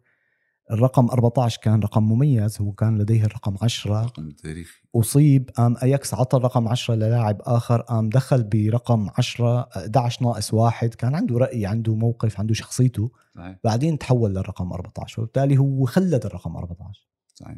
الرقم 0.71 1.09
14 1.09 1.59
كان 1.61 1.79
رقم 1.79 2.03
مميز 2.03 2.61
هو 2.61 2.71
كان 2.71 2.97
لديه 2.97 3.25
الرقم 3.25 3.55
10 3.61 4.01
رقم 4.01 4.29
تاريخي. 4.29 4.81
أصيب 4.95 5.49
قام 5.49 5.75
أياكس 5.83 6.13
عطى 6.13 6.37
الرقم 6.37 6.67
10 6.67 6.95
للاعب 6.95 7.41
آخر 7.41 7.81
قام 7.81 8.09
دخل 8.09 8.43
برقم 8.43 9.09
10 9.17 9.59
11 9.59 10.23
ناقص 10.23 10.53
واحد. 10.53 10.93
كان 10.93 11.15
عنده 11.15 11.37
رأي 11.37 11.65
عنده 11.65 11.95
موقف 11.95 12.39
عنده 12.39 12.53
شخصيته. 12.53 13.11
صحيح. 13.35 13.57
بعدين 13.63 13.97
تحول 13.97 14.31
للرقم 14.31 14.73
14 14.73 15.21
وبالتالي 15.21 15.57
هو 15.57 15.85
خلد 15.85 16.25
الرقم 16.25 16.57
14 16.57 17.07
صحيح. 17.33 17.57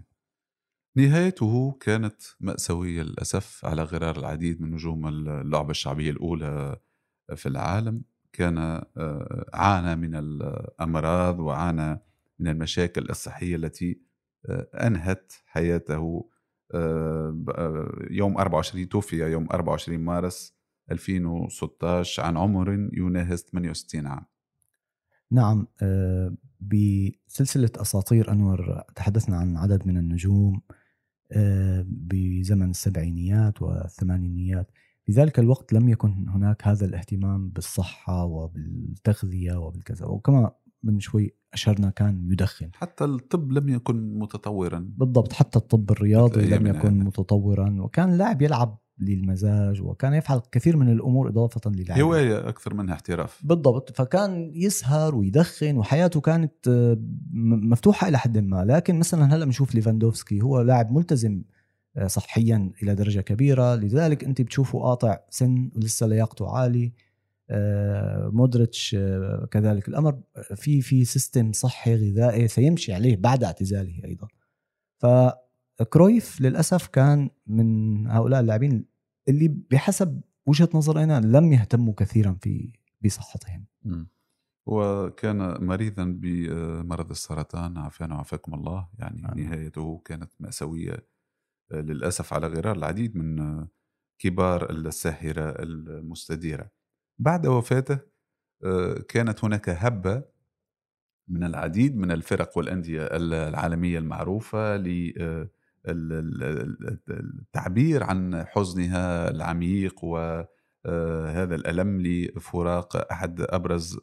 نهايته 0.98 1.78
كانت 1.80 2.22
مأساوية 2.40 3.02
للأسف 3.02 3.66
على 3.66 3.84
غرار 3.84 4.18
العديد 4.20 4.62
من 4.62 4.72
نجوم 4.72 5.08
اللعبة 5.08 5.72
الشعبية 5.72 6.12
الأولى 6.12 6.76
في 7.36 7.50
العالم. 7.50 8.02
كان 8.34 8.58
آه، 8.58 9.46
عانى 9.54 9.96
من 9.96 10.16
الأمراض 10.16 11.40
وعانى 11.40 12.02
من 12.40 12.48
المشاكل 12.48 13.10
الصحية 13.10 13.56
التي 13.56 14.02
آه، 14.50 14.88
أنهت 14.88 15.34
حياته 15.46 16.30
آه، 16.74 17.44
آه، 17.50 18.08
يوم 18.10 18.38
24 18.38 18.90
توفي 18.90 19.16
يوم 19.16 19.48
24 19.52 20.00
مارس 20.00 20.56
2016 20.92 22.24
عن 22.24 22.38
عمر 22.38 22.90
يناهز 22.94 23.42
68 23.42 24.08
عام. 24.08 24.26
نعم 25.32 25.68
بسلسلة 26.60 27.70
أساطير 27.76 28.32
أنور 28.32 28.82
تحدثنا 28.96 29.38
عن 29.38 29.58
عدد 29.58 29.88
من 29.88 29.98
النجوم 29.98 30.62
بزمن 31.86 32.70
السبعينيات 32.70 33.62
والثمانينيات. 33.62 34.72
في 35.06 35.12
ذلك 35.12 35.40
الوقت 35.40 35.74
لم 35.74 35.90
يكن 35.90 36.30
هناك 36.30 36.68
هذا 36.68 36.86
الاهتمام 36.86 37.50
بالصحة 37.50 38.26
وبالتغذية 38.26 39.54
وبالكذا. 39.54 40.06
وكما 40.06 40.52
من 40.86 41.00
شوي 41.00 41.34
أشرنا 41.54 41.90
كان 41.90 42.32
يدخن. 42.32 42.70
حتى 42.76 43.04
الطب 43.04 43.52
لم 43.52 43.70
يكن 43.70 44.20
متطورا. 44.20 44.90
بالضبط 44.98 45.34
حتى 45.34 45.60
الطب 45.60 45.92
الرياضي 45.92 46.46
لم 46.46 46.68
يكن 46.68 46.88
يعني. 46.88 47.04
متطورا 47.04 47.76
وكان 47.80 48.14
اللاعب 48.14 48.42
يلعب 48.42 48.80
للمزاج 49.00 49.82
وكان 49.82 50.14
يفعل 50.14 50.42
كثير 50.52 50.78
من 50.78 50.90
الأمور 50.92 51.30
إضافة 51.30 51.72
للعب 51.72 52.00
هواية 52.00 52.50
أكثر 52.50 52.74
منها 52.74 52.94
احتراف. 52.94 53.42
بالضبط 53.44 53.98
فكان 53.98 54.52
يسهر 54.54 55.16
ويدخن 55.16 55.78
وحياته 55.78 56.22
كانت 56.22 56.68
آه، 56.68 56.98
مفتوحة 57.34 58.08
إلى 58.08 58.18
حد 58.18 58.38
ما. 58.38 58.66
لكن 58.66 59.00
مثلا 59.00 59.36
هلأ 59.36 59.46
بنشوف 59.46 59.76
ليفاندوفسكي 59.76 60.42
هو 60.42 60.62
لاعب 60.62 60.92
ملتزم 60.92 61.42
آه، 61.98 62.08
صحيا 62.08 62.72
إلى 62.84 62.96
درجة 62.96 63.20
كبيرة. 63.20 63.76
لذلك 63.76 64.24
أنت 64.24 64.42
بتشوفه 64.42 64.80
قاطع 64.80 65.20
سن 65.30 65.72
ولسه 65.76 66.08
لياقته 66.08 66.50
عالي 66.50 66.94
آه، 67.50 68.15
مودريتش 68.36 68.96
آه، 69.00 69.48
كذلك 69.52 69.88
الأمر 69.88 70.22
في 70.56 70.82
في 70.82 71.06
system 71.06 71.52
صحي 71.52 71.96
غذائي 71.96 72.48
سيمشي 72.48 72.94
عليه 72.94 73.18
بعد 73.18 73.44
اعتزاله 73.44 74.02
أيضا. 74.06 74.28
فكرويف 74.98 76.42
للأسف 76.42 76.88
كان 76.88 77.30
من 77.48 78.08
هؤلاء 78.08 78.40
اللاعبين 78.40 78.86
اللي 79.30 79.48
بحسب 79.48 80.22
وجهة 80.46 80.70
نظرنا 80.74 81.20
لم 81.20 81.54
يهتموا 81.54 81.94
كثيرا 81.98 82.38
في 82.42 82.74
بصحتهم. 83.06 83.66
وكان 84.66 85.66
مريضا 85.66 86.06
بمرض 86.06 87.10
السرطان 87.10 87.78
عافانا 87.78 88.16
وعافاكم 88.16 88.54
الله. 88.54 88.88
يعني 89.00 89.26
آه. 89.26 89.34
نهايته 89.36 90.02
كانت 90.06 90.32
مأساوية 90.40 91.08
للأسف 91.72 92.34
على 92.34 92.48
غرار 92.48 92.76
العديد 92.76 93.18
من 93.18 93.66
كبار 94.20 94.70
الساهرة 94.70 95.56
المستديرة. 95.64 96.72
بعد 97.20 97.48
وفاته 97.48 97.94
آه، 97.94 98.15
كانت 99.10 99.44
هناك 99.44 99.70
هبة 99.70 100.24
من 101.28 101.44
العديد 101.44 101.98
من 101.98 102.12
الفرق 102.12 102.58
والأندية 102.58 103.08
العالمية 103.12 104.00
المعروفة 104.00 104.78
للتعبير 107.48 108.04
عن 108.04 108.46
حزنها 108.46 109.30
العميق 109.30 110.04
وهذا 110.04 111.56
الألم 111.56 112.02
لفراق 112.02 113.12
أحد 113.12 113.42
أبرز 113.42 114.00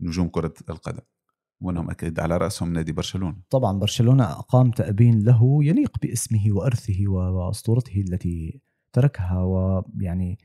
نجوم 0.00 0.28
كرة 0.28 0.54
القدم. 0.70 1.02
وأنهم 1.60 1.90
أكيد 1.90 2.20
على 2.20 2.36
رأسهم 2.36 2.72
نادي 2.72 2.92
برشلونة. 2.92 3.36
طبعا 3.50 3.78
برشلونة 3.78 4.24
أقام 4.24 4.70
تأبين 4.70 5.24
له 5.24 5.64
يليق 5.64 5.98
باسمه 6.02 6.44
وأرثه 6.50 7.08
وأسطورته 7.08 8.04
التي 8.08 8.60
تركها 8.92 9.42
ويعني 9.42 10.38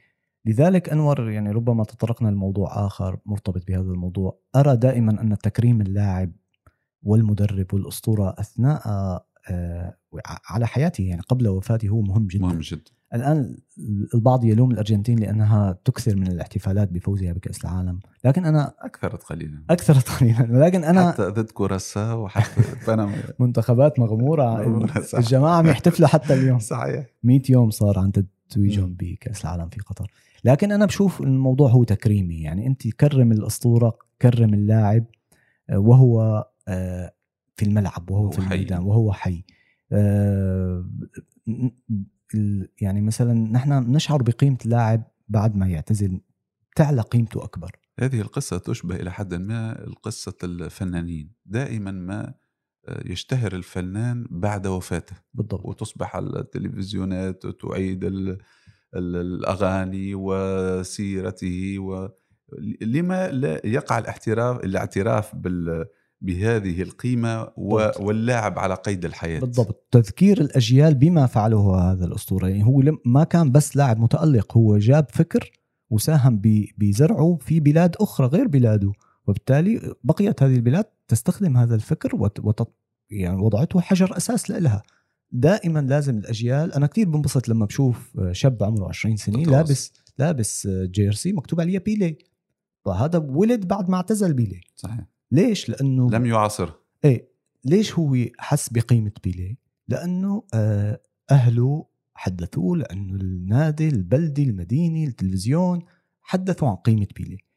لذلك 0.45 0.89
أنور 0.89 1.29
يعني 1.29 1.51
ربما 1.51 1.83
تطرقنا 1.83 2.29
لموضوع 2.29 2.85
آخر 2.85 3.19
مرتبط 3.25 3.67
بهذا 3.67 3.81
الموضوع. 3.81 4.39
أرى 4.55 4.77
دائما 4.77 5.21
أن 5.21 5.37
تكريم 5.37 5.81
اللاعب 5.81 6.31
والمدرب 7.03 7.73
والأسطورة 7.73 8.35
أثناء 8.39 8.81
آه، 9.49 9.97
على 10.49 10.67
حياته 10.67 11.01
يعني 11.03 11.21
قبل 11.21 11.47
وفاته 11.47 11.87
هو 11.87 12.01
مهم 12.01 12.27
جدا. 12.27 12.45
مهم 12.45 12.59
جدا. 12.59 12.91
الآن 13.13 13.57
البعض 14.15 14.45
يلوم 14.45 14.71
الأرجنتين 14.71 15.19
لأنها 15.19 15.77
تكثر 15.85 16.15
من 16.15 16.27
الاحتفالات 16.27 16.89
بفوزها 16.91 17.33
بكأس 17.33 17.65
العالم. 17.65 17.99
لكن 18.25 18.45
أنا 18.45 18.73
أكثرت 18.79 19.23
قليلا. 19.23 19.63
اكثرت 19.69 20.09
قليلا. 20.19 20.47
ولكن 20.51 20.83
أنا 20.83 21.11
حتى 21.11 21.23
ضد 21.23 21.51
كوراسا 21.51 22.13
وحتى 22.13 22.61
بنما 22.87 23.13
منتخبات 23.39 23.99
مغمورة. 23.99 24.61
الجماعة 25.17 25.61
بيحتفلوا 25.61 26.07
حتى 26.07 26.33
اليوم. 26.33 26.59
صحيح. 26.73 27.05
100 27.23 27.41
يوم 27.49 27.69
صار 27.69 27.99
عن 27.99 28.11
تتويجهم 28.51 28.95
بكاس 28.99 29.41
العالم 29.41 29.69
في 29.69 29.79
قطر. 29.79 30.11
لكن 30.43 30.71
أنا 30.71 30.85
بشوف 30.85 31.21
الموضوع 31.21 31.69
هو 31.69 31.83
تكريمي. 31.83 32.41
يعني 32.41 32.67
أنت 32.67 32.87
كرم 32.87 33.31
الأسطورة 33.31 33.97
كرم 34.21 34.53
اللاعب 34.53 35.05
آه، 35.69 35.79
وهو 35.79 36.45
آه، 36.67 37.13
في 37.55 37.65
الملعب 37.65 38.11
وهو 38.11 38.29
في 38.29 38.39
الميدان 38.39 38.79
وهو 38.79 39.13
حي. 39.13 39.43
آه، 39.91 40.85
يعني 42.81 43.01
مثلا 43.01 43.33
نحن 43.33 43.73
نشعر 43.91 44.23
بقيمة 44.23 44.57
اللاعب 44.65 45.03
بعد 45.29 45.55
ما 45.55 45.67
يعتزل 45.67 46.21
تعلى 46.75 47.01
قيمته 47.01 47.43
أكبر. 47.43 47.71
هذه 47.99 48.21
القصة 48.21 48.57
تشبه 48.57 48.95
إلى 48.95 49.11
حد 49.11 49.33
ما 49.33 49.85
قصة 50.03 50.37
الفنانين. 50.43 51.31
دائما 51.45 51.91
ما 51.91 52.33
يشتهر 53.05 53.53
الفنان 53.53 54.27
بعد 54.29 54.67
وفاته 54.67 55.15
بالضبط. 55.33 55.65
وتصبح 55.65 56.15
التلفزيونات 56.15 57.43
تعيد 57.47 58.11
الأغاني 58.95 60.15
وسيرته 60.15 61.79
و 61.79 62.09
لما 62.81 63.31
لا 63.31 63.61
يقع 63.65 63.99
الاحتراف 63.99 64.59
الاعتراف 64.63 65.35
بال 65.35 65.85
بهذه 66.21 66.81
القيمة 66.81 67.47
واللاعب 67.99 68.59
على 68.59 68.73
قيد 68.73 69.05
الحياة. 69.05 69.39
بالضبط. 69.39 69.87
تذكير 69.91 70.41
الأجيال 70.41 70.95
بما 70.95 71.25
فعله 71.25 71.75
هذا 71.75 72.05
الأسطورة 72.05 72.47
يعني 72.47 72.65
هو 72.65 72.83
ما 73.05 73.23
كان 73.23 73.51
بس 73.51 73.75
لاعب 73.75 73.99
متألق 73.99 74.57
هو 74.57 74.77
جاب 74.77 75.05
فكر 75.09 75.51
وساهم 75.89 76.41
بزرعه 76.77 77.37
في 77.41 77.59
بلاد 77.59 77.95
أخرى 77.99 78.27
غير 78.27 78.47
بلاده 78.47 78.91
وبالتالي 79.27 79.95
بقيت 80.03 80.43
هذه 80.43 80.55
البلاد 80.55 80.85
تستخدم 81.11 81.57
هذا 81.57 81.75
الفكر 81.75 82.15
وت... 82.15 82.67
يعني 83.09 83.41
وضعته 83.41 83.81
حجر 83.81 84.17
أساس 84.17 84.49
لها. 84.49 84.83
دائما 85.31 85.79
لازم 85.79 86.17
الأجيال 86.17 86.73
أنا 86.73 86.87
كثير 86.87 87.09
بنبسط 87.09 87.49
لما 87.49 87.65
بشوف 87.65 88.17
شاب 88.31 88.63
عمره 88.63 88.87
20 88.87 89.17
سنة 89.17 89.43
لابس 89.43 89.93
لابس 90.17 90.67
جيرسي 90.67 91.33
مكتوب 91.33 91.61
عليه 91.61 91.79
بيلي. 91.79 92.17
فهذا 92.85 93.19
ولد 93.19 93.67
بعد 93.67 93.89
ما 93.89 93.95
اعتزل 93.95 94.33
بيلي. 94.33 94.61
صحيح. 94.75 95.05
ليش؟ 95.31 95.69
لأنه 95.69 96.09
لم 96.09 96.25
يعاصر. 96.25 96.71
إيه. 97.05 97.31
ليش 97.65 97.93
هو 97.93 98.17
حس 98.37 98.69
بقيمة 98.69 99.11
بيليه؟ 99.23 99.57
لأنه 99.87 100.43
آه، 100.53 101.01
أهله 101.31 101.85
حدثوه 102.13 102.77
لأنه 102.77 103.13
النادي 103.13 103.87
البلدي 103.87 104.43
المديني 104.43 105.07
التلفزيون 105.07 105.81
حدثوا 106.21 106.69
عن 106.69 106.75
قيمة 106.75 107.07
بيليه 107.15 107.37
آه، 107.37 107.50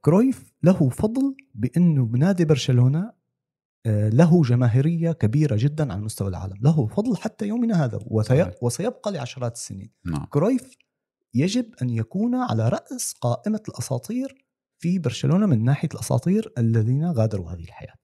كرويف 0.00 0.52
له 0.62 0.88
فضل 0.88 1.36
بأنه 1.54 2.06
بنادي 2.06 2.44
برشلونة 2.44 3.12
آه، 3.86 4.08
له 4.08 4.42
جماهيرية 4.42 5.12
كبيرة 5.12 5.56
جدا 5.58 5.92
على 5.92 6.02
مستوى 6.02 6.28
العالم. 6.28 6.56
له 6.60 6.86
فضل 6.86 7.16
حتى 7.16 7.46
يومنا 7.46 7.84
هذا 7.84 7.98
وسيبقى 8.62 9.12
لعشرات 9.12 9.54
السنين. 9.54 9.92
نعم. 10.04 10.24
كرويف 10.24 10.76
يجب 11.34 11.74
أن 11.82 11.90
يكون 11.90 12.34
على 12.34 12.68
رأس 12.68 13.12
قائمة 13.20 13.60
الأساطير 13.68 14.46
في 14.78 14.98
برشلونة 14.98 15.46
من 15.46 15.64
ناحية 15.64 15.88
الأساطير 15.94 16.52
الذين 16.58 17.10
غادروا 17.10 17.50
هذه 17.50 17.64
الحياة. 17.64 17.94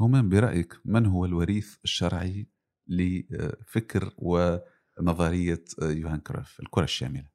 هما 0.00 0.22
برأيك 0.22 0.74
من 0.84 1.06
هو 1.06 1.24
الوريث 1.24 1.76
الشرعي 1.84 2.48
لفكر 2.88 4.14
ونظرية 4.18 5.64
يوهان 5.82 6.20
كروف 6.20 6.60
الكرة 6.60 6.84
الشاملة؟ 6.84 7.28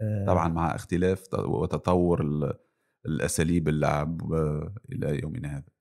آه. 0.00 0.24
طبعا 0.26 0.48
مع 0.48 0.74
اختلاف 0.74 1.34
وتطور 1.34 2.22
الأساليب 3.06 3.68
اللعب 3.68 4.32
إلى 4.92 5.20
يومنا 5.22 5.56
هذا. 5.56 5.74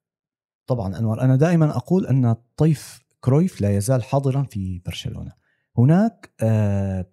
طبعا 0.68 1.00
أنور 1.00 1.22
أنا 1.22 1.36
دائما 1.36 1.78
أقول 1.78 2.08
أن 2.08 2.36
طيف 2.58 3.04
كرويف 3.20 3.62
لا 3.62 3.78
يزال 3.78 4.04
حاضرا 4.04 4.44
في 4.44 4.82
برشلونة. 4.86 5.32
هناك 5.78 6.34
آه 6.42 7.06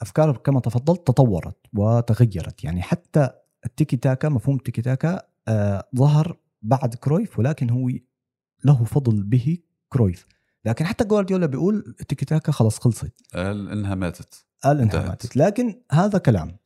أفكار 0.00 0.36
كما 0.36 0.60
تفضلت 0.60 1.06
تطورت 1.06 1.56
وتغيرت. 1.72 2.64
يعني 2.64 2.82
حتى 2.82 3.30
التيكي 3.66 3.96
تاكا 3.96 4.28
مفهوم 4.28 4.56
التيكي 4.56 4.82
تاكا 4.82 5.22
آه 5.48 5.88
ظهر 5.96 6.38
بعد 6.62 6.94
كرويف 6.94 7.38
ولكن 7.38 7.70
هو 7.70 7.90
له 8.64 8.84
فضل 8.84 9.22
به 9.22 9.58
كرويف. 9.88 10.26
لكن 10.64 10.84
حتى 10.84 11.04
جوارديولا 11.04 11.46
بيقول 11.46 11.94
التيكي 12.00 12.24
تاكا 12.24 12.52
خلص 12.52 12.78
خلصت. 12.78 13.14
قال 13.34 13.70
انها 13.70 13.94
ماتت 13.94 14.46
قال 14.64 14.80
انها 14.80 15.08
ماتت 15.08 15.36
لكن 15.36 15.82
هذا 15.92 16.18
كلام. 16.18 16.56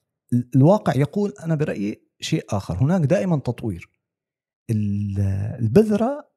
الواقع 0.56 0.96
يقول 0.96 1.34
أنا 1.42 1.54
برأيي 1.54 2.05
شيء 2.20 2.44
آخر. 2.50 2.74
هناك 2.74 3.00
دائما 3.00 3.36
تطوير. 3.36 3.90
البذرة 4.70 6.30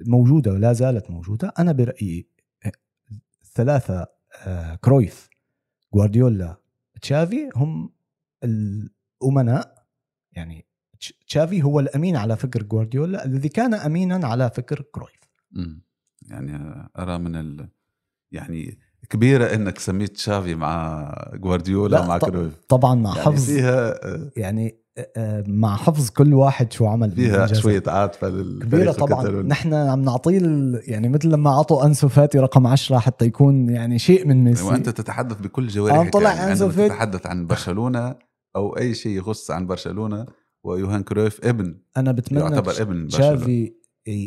موجودة 0.00 0.52
ولا 0.52 0.72
زالت 0.72 1.10
موجودة. 1.10 1.52
أنا 1.58 1.72
برأيي 1.72 2.26
الثلاثة 3.42 4.06
آه، 4.46 4.74
كرويف 4.74 5.28
جوارديولا 5.94 6.56
تشافي 7.02 7.50
هم 7.56 7.92
الأمناء. 8.44 9.86
يعني 10.32 10.66
تشافي 11.26 11.62
هو 11.62 11.80
الأمين 11.80 12.16
على 12.16 12.36
فكر 12.36 12.62
جوارديولا 12.62 13.24
الذي 13.24 13.48
كان 13.48 13.74
امينا 13.74 14.26
على 14.26 14.50
فكر 14.50 14.82
كرويف 14.82 15.20
يعني 16.22 16.56
أرى 16.98 17.18
من 17.18 17.36
ال... 17.36 17.68
يعني 18.32 18.78
كبيرة 19.10 19.54
إنك 19.54 19.78
سميت 19.78 20.16
تشافي 20.16 20.54
مع 20.54 21.08
جوارديولا 21.34 22.06
مع 22.06 22.18
كرويف. 22.18 22.52
طبعا 22.68 22.94
مع 22.94 23.10
يعني 23.10 23.22
حفظ 23.22 23.44
فيها 23.44 23.94
يعني 24.36 24.84
مع 25.46 25.76
حفظ 25.76 26.10
كل 26.10 26.34
واحد 26.34 26.72
شو 26.72 26.86
عمل 26.86 27.10
فيها 27.10 27.46
شوية 27.46 27.82
عاطفة 27.86 28.28
كبيرة 28.60 28.92
طبعا. 28.92 29.42
نحن 29.42 29.74
عم 29.74 30.02
نعطيه 30.02 30.40
يعني 30.86 31.08
مثل 31.08 31.28
لما 31.28 31.50
عطوا 31.50 31.86
أنسو 31.86 32.08
فاتي 32.08 32.38
رقم 32.38 32.66
10 32.66 32.98
حتى 32.98 33.24
يكون 33.24 33.68
يعني 33.68 33.98
شيء 33.98 34.26
من 34.26 34.44
ميسي. 34.44 34.64
وأنت 34.64 34.88
تتحدث 34.88 35.40
بكل 35.40 35.66
جوارحك 35.66 36.12
طلع 36.12 36.34
يعني 36.34 36.52
أنسو 36.52 36.68
فاتي 36.68 36.88
تتحدث 36.88 37.26
عن 37.26 37.46
برشلونة 37.46 38.14
أو 38.56 38.76
أي 38.76 38.94
شيء 38.94 39.18
يخص 39.18 39.50
عن 39.50 39.66
برشلونة 39.66 40.26
ويوهان 40.64 41.02
كرويف 41.02 41.44
ابن 41.44 41.78
أنا 41.96 42.12
بتمنى 42.12 42.40
يعتبر 42.40 42.72
ابن 42.80 43.08
تشافي 43.08 43.72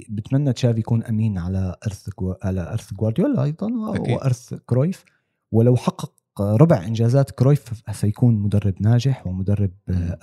بتمنى 0.09 0.53
تشافي 0.53 0.79
يكون 0.79 1.03
أمين 1.03 1.37
على 1.37 1.75
إرث 1.85 2.09
على 2.43 2.73
إرث 2.73 2.93
جوارديولا 2.93 3.43
أيضا 3.43 3.95
أكيد. 3.95 4.15
وإرث 4.15 4.53
كرويف. 4.53 5.05
ولو 5.51 5.75
حقق 5.75 6.13
ربع 6.39 6.83
إنجازات 6.83 7.31
كرويف 7.31 7.81
سيكون 7.91 8.35
مدرب 8.35 8.73
ناجح 8.81 9.27
ومدرب 9.27 9.71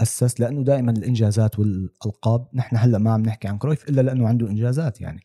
أسس 0.01 0.41
لأنه 0.41 0.65
دائما 0.65 0.93
الإنجازات 0.93 1.59
والألقاب 1.59 2.49
نحن 2.55 2.77
هلأ 2.77 2.99
ما 2.99 3.13
عم 3.13 3.23
نحكي 3.23 3.49
عن 3.49 3.59
كرويف 3.59 3.89
إلا 3.89 4.01
لأنه 4.01 4.29
عنده 4.29 4.51
إنجازات 4.51 5.01
يعني. 5.01 5.21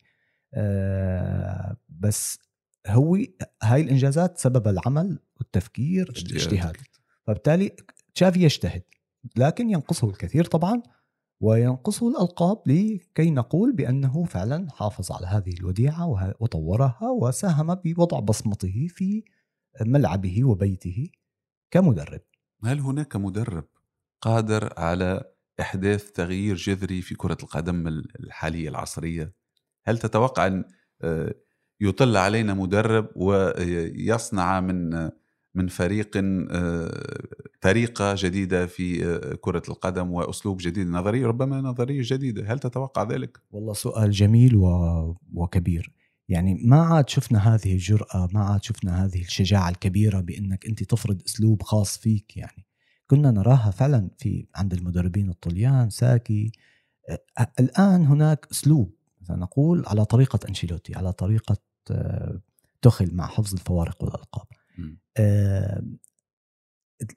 أه 0.54 1.76
بس 1.88 2.38
هو 2.86 3.18
هاي 3.62 3.80
الإنجازات 3.80 4.38
سبب 4.38 4.68
العمل 4.68 5.18
والتفكير 5.36 6.12
الاجتهاد. 6.16 6.76
فبالتالي 7.26 7.72
تشافي 8.14 8.42
يجتهد 8.42 8.82
لكن 9.36 9.70
ينقصه 9.70 10.08
الكثير 10.10 10.44
طبعا. 10.44 10.82
وينقصه 11.40 12.08
الألقاب 12.08 12.62
لكي 12.66 13.30
نقول 13.30 13.72
بأنه 13.72 14.24
فعلا 14.24 14.70
حافظ 14.70 15.12
على 15.12 15.26
هذه 15.26 15.52
الوديعة 15.60 16.34
وطورها 16.40 17.10
وساهم 17.20 17.74
بوضع 17.74 18.20
بصمته 18.20 18.86
في 18.90 19.24
ملعبه 19.80 20.44
وبيته 20.44 21.08
كمدرب 21.70 22.20
هل 22.64 22.80
هناك 22.80 23.16
مدرب 23.16 23.64
قادر 24.20 24.74
على 24.78 25.24
إحداث 25.60 26.12
تغيير 26.12 26.56
جذري 26.56 27.02
في 27.02 27.14
كرة 27.14 27.36
القدم 27.42 27.88
الحالية 28.20 28.68
العصرية؟ 28.68 29.34
هل 29.84 29.98
تتوقع 29.98 30.46
أن 30.46 30.64
آه، 31.02 31.34
يطل 31.80 32.16
علينا 32.16 32.54
مدرب 32.54 33.08
ويصنع 33.16 34.60
من 34.60 35.10
من 35.54 35.68
فريق 35.68 36.10
آه، 36.16 37.24
طريقة 37.60 38.14
جديدة 38.18 38.66
في 38.66 39.04
آه، 39.06 39.34
كرة 39.40 39.62
القدم 39.68 40.10
وأسلوب 40.10 40.58
جديد 40.60 40.86
نظرية 40.86 41.26
ربما 41.26 41.60
نظرية 41.60 42.02
جديدة. 42.04 42.52
هل 42.52 42.58
تتوقع 42.58 43.02
ذلك؟ 43.02 43.40
والله 43.50 43.72
سؤال 43.72 44.10
جميل 44.10 44.56
و... 44.56 44.66
وكبير. 45.34 45.92
يعني 46.28 46.54
ما 46.64 46.80
عاد 46.80 47.08
شفنا 47.08 47.54
هذه 47.54 47.72
الجرأة 47.72 48.28
ما 48.32 48.44
عاد 48.44 48.62
شفنا 48.64 49.04
هذه 49.04 49.20
الشجاعة 49.20 49.68
الكبيرة 49.68 50.20
بأنك 50.20 50.66
أنت 50.66 50.82
تفرض 50.82 51.22
أسلوب 51.26 51.62
خاص 51.62 51.98
فيك 51.98 52.36
يعني. 52.36 52.66
كنا 53.06 53.30
نراها 53.30 53.70
فعلا 53.70 54.10
في 54.18 54.46
عند 54.54 54.74
المدربين 54.74 55.30
الطليان 55.30 55.90
ساكي. 55.90 56.52
الآن 57.60 58.06
هناك 58.06 58.46
أسلوب 58.52 58.94
نقول 59.30 59.84
على 59.86 60.04
طريقة 60.04 60.38
أنشيلوتي 60.48 60.94
على 60.94 61.12
طريقة 61.12 61.56
تخل 62.82 63.14
مع 63.14 63.26
حفظ 63.26 63.52
الفوارق 63.52 64.04
والألقاب. 64.04 64.46
آه 65.16 65.82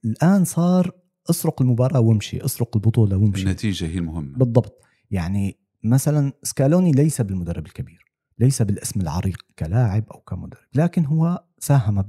الآن 0.05 0.45
صار 0.45 0.91
أسرق 1.29 1.61
المباراة 1.61 1.99
وامشي 1.99 2.45
أسرق 2.45 2.77
البطولة 2.77 3.17
وامشي. 3.17 3.43
النتيجة 3.43 3.85
هي 3.87 3.97
المهمة. 3.97 4.37
بالضبط. 4.37 4.81
يعني 5.11 5.59
مثلا 5.83 6.33
سكالوني 6.43 6.91
ليس 6.91 7.21
بالمدرب 7.21 7.65
الكبير 7.65 8.05
ليس 8.39 8.61
بالاسم 8.61 9.01
العريق 9.01 9.45
كلاعب 9.59 10.03
أو 10.11 10.19
كمدرب 10.19 10.63
لكن 10.75 11.05
هو 11.05 11.43
ساهم 11.59 12.05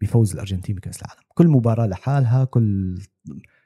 بفوز 0.00 0.32
الأرجنتين 0.32 0.76
بكأس 0.76 1.02
العالم. 1.02 1.22
كل 1.28 1.48
مباراة 1.48 1.86
لحالها 1.86 2.44
كل 2.44 2.98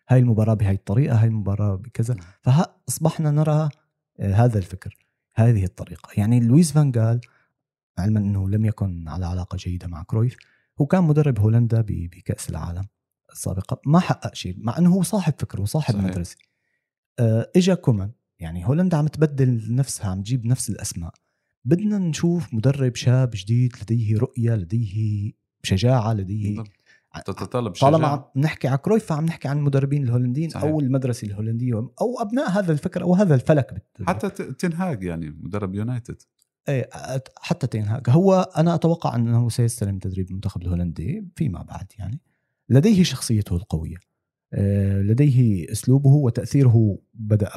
هاي 0.08 0.18
المباراة 0.18 0.54
بهاي 0.54 0.74
الطريقة 0.74 1.22
هاي 1.22 1.28
المباراة 1.28 1.74
بكذا. 1.74 2.16
فاصبحنا 2.42 3.30
نرى 3.30 3.68
آه، 4.20 4.32
هذا 4.34 4.58
الفكر 4.58 4.96
هذه 5.34 5.64
الطريقة. 5.64 6.08
يعني 6.16 6.40
لويس 6.40 6.72
فانجال 6.72 7.20
علما 7.98 8.20
إنه 8.20 8.48
لم 8.48 8.64
يكن 8.64 9.08
على 9.08 9.26
علاقة 9.26 9.56
جيدة 9.56 9.86
مع 9.86 10.02
كرويف 10.02 10.36
هو 10.80 10.86
كان 10.86 11.04
مدرب 11.04 11.38
هولندا 11.38 11.84
بكأس 11.88 12.50
العالم 12.50 12.84
السابقة. 13.32 13.80
ما 13.86 14.00
حقق 14.00 14.34
شيء 14.34 14.54
مع 14.58 14.78
إنه 14.78 14.94
هو 14.94 15.02
صاحب 15.02 15.34
فكر 15.38 15.60
وصاحب 15.60 15.94
صحيح. 15.94 16.06
مدرسة. 16.06 16.36
آه، 17.18 17.50
إجا 17.56 17.74
كومان. 17.74 18.10
يعني 18.38 18.68
هولندا 18.68 18.96
عم 18.96 19.06
تبدل 19.06 19.74
نفسها 19.74 20.10
عم 20.10 20.22
تجيب 20.22 20.46
نفس 20.46 20.70
الأسماء. 20.70 21.12
بدنا 21.64 21.98
نشوف 21.98 22.54
مدرب 22.54 22.94
شاب 22.94 23.30
جديد 23.34 23.76
لديه 23.82 24.18
رؤية 24.18 24.54
لديه 24.54 25.32
شجاعة 25.62 26.12
لديه 26.14 26.64
تتطلب 27.26 27.74
شجاعة. 27.74 27.92
طالما 27.92 28.08
عم 28.08 28.24
نحكي 28.36 28.68
على 28.68 28.78
كرويف 28.78 29.04
فعم 29.04 29.24
نحكي 29.24 29.48
عن 29.48 29.58
المدربين 29.58 30.02
الهولنديين 30.02 30.50
صحيح. 30.50 30.64
أو 30.64 30.80
المدرسة 30.80 31.26
الهولندية 31.26 31.74
أو 31.74 32.20
أبناء 32.20 32.50
هذا 32.50 32.72
الفكر 32.72 33.02
أو 33.02 33.14
هذا 33.14 33.34
الفلك 33.34 33.86
حتى 34.06 34.30
تنهاج 34.52 35.02
يعني 35.02 35.30
مدرب 35.30 35.74
يونايتد. 35.74 36.22
إيه 36.68 36.88
حتى 37.36 37.66
تينهاج 37.66 38.10
هو 38.10 38.50
أنا 38.56 38.74
أتوقع 38.74 39.16
أنه 39.16 39.48
سيستلم 39.48 39.98
تدريب 39.98 40.30
المنتخب 40.30 40.62
الهولندي 40.62 41.28
فيما 41.36 41.62
بعد 41.62 41.86
يعني. 41.98 42.20
لديه 42.68 43.02
شخصيته 43.02 43.56
القوية. 43.56 43.96
آه، 44.52 45.02
لديه 45.02 45.72
أسلوبه 45.72 46.10
وتأثيره 46.10 46.98
بدأ 47.14 47.50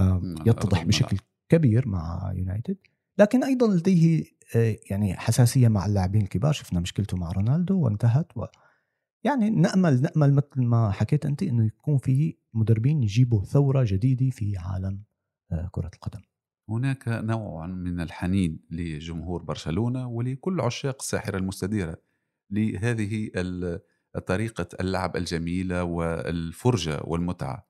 يتضح 0.45 0.83
بشكل 0.83 1.17
كبير 1.49 1.87
مع 1.87 2.33
يونايتد. 2.35 2.77
لكن 3.17 3.43
أيضا 3.43 3.67
لديه 3.67 4.25
آه، 4.55 4.75
يعني 4.89 5.17
حساسية 5.17 5.67
مع 5.67 5.85
اللاعبين 5.85 6.21
الكبار. 6.21 6.53
شفنا 6.53 6.79
مشكلته 6.79 7.17
مع 7.17 7.31
رونالدو 7.31 7.79
وانتهت 7.79 8.37
و 8.37 8.45
يعني 9.23 9.49
نأمل 9.49 10.01
نأمل 10.01 10.33
مثل 10.33 10.61
ما 10.61 10.91
حكيت 10.91 11.25
أنت 11.25 11.43
أنه 11.43 11.65
يكون 11.65 11.97
في 11.97 12.37
مدربين 12.53 13.03
يجيبوا 13.03 13.43
ثورة 13.43 13.83
جديدة 13.87 14.29
في 14.29 14.57
عالم 14.57 15.03
آه، 15.51 15.69
كرة 15.71 15.91
القدم. 15.93 16.21
هناك 16.69 17.03
نوع 17.07 17.67
من 17.67 18.01
الحنين 18.01 18.59
لجمهور 18.71 19.43
برشلونة 19.43 20.07
ولكل 20.07 20.61
عشاق 20.61 20.95
الساحرة 20.99 21.37
المستديرة 21.37 21.97
لهذه 22.51 23.29
طريقة 24.27 24.67
اللعب 24.79 25.17
الجميلة 25.17 25.83
والفرجة 25.83 26.99
والمتعة. 27.03 27.67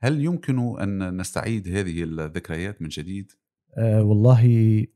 هل 0.00 0.24
يمكن 0.24 0.80
أن 0.80 1.16
نستعيد 1.16 1.68
هذه 1.68 2.02
الذكريات 2.02 2.82
من 2.82 2.88
جديد؟ 2.88 3.32
أه 3.78 4.02
والله 4.02 4.86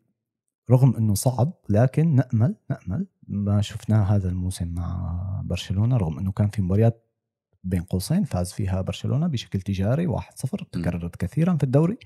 رغم 0.71 0.97
أنه 0.97 1.15
صعب 1.15 1.53
لكن 1.69 2.15
نأمل 2.15 2.57
نأمل 2.71 3.07
ما 3.29 3.61
شفناه 3.61 4.03
هذا 4.03 4.29
الموسم 4.29 4.69
مع 4.69 5.43
برشلونة 5.45 5.97
رغم 5.97 6.19
أنه 6.19 6.33
كان 6.33 6.49
في 6.49 6.63
مباريات 6.63 7.07
بين 7.65 7.83
قوسين 7.83 8.25
فاز 8.25 8.53
فيها 8.53 8.81
برشلونة 8.81 9.27
بشكل 9.27 9.61
تجاري 9.61 10.09
1-0 10.09 10.21
تكررت 10.73 11.17
كثيرا 11.17 11.57
في 11.57 11.65
الدوري. 11.65 11.99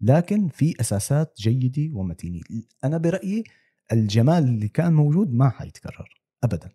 لكن 0.00 0.48
في 0.48 0.74
أساسات 0.80 1.34
جيدة 1.40 1.98
ومتينة. 1.98 2.40
أنا 2.84 2.98
برأيي 2.98 3.44
الجمال 3.92 4.44
اللي 4.44 4.68
كان 4.68 4.92
موجود 4.92 5.34
ما 5.34 5.50
حيتكرر 5.50 6.22
ابدا. 6.44 6.70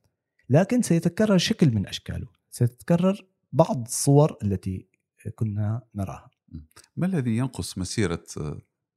لكن 0.50 0.82
سيتكرر 0.82 1.38
شكل 1.38 1.72
من 1.76 1.88
أشكاله. 1.88 2.28
سيتكرر 2.50 3.28
بعض 3.52 3.82
الصور 3.86 4.38
التي 4.44 4.88
كنا 5.36 5.82
نراها. 5.96 6.30
ما 6.98 7.06
الذي 7.08 7.38
ينقص 7.38 7.78
مسيرة 7.78 8.26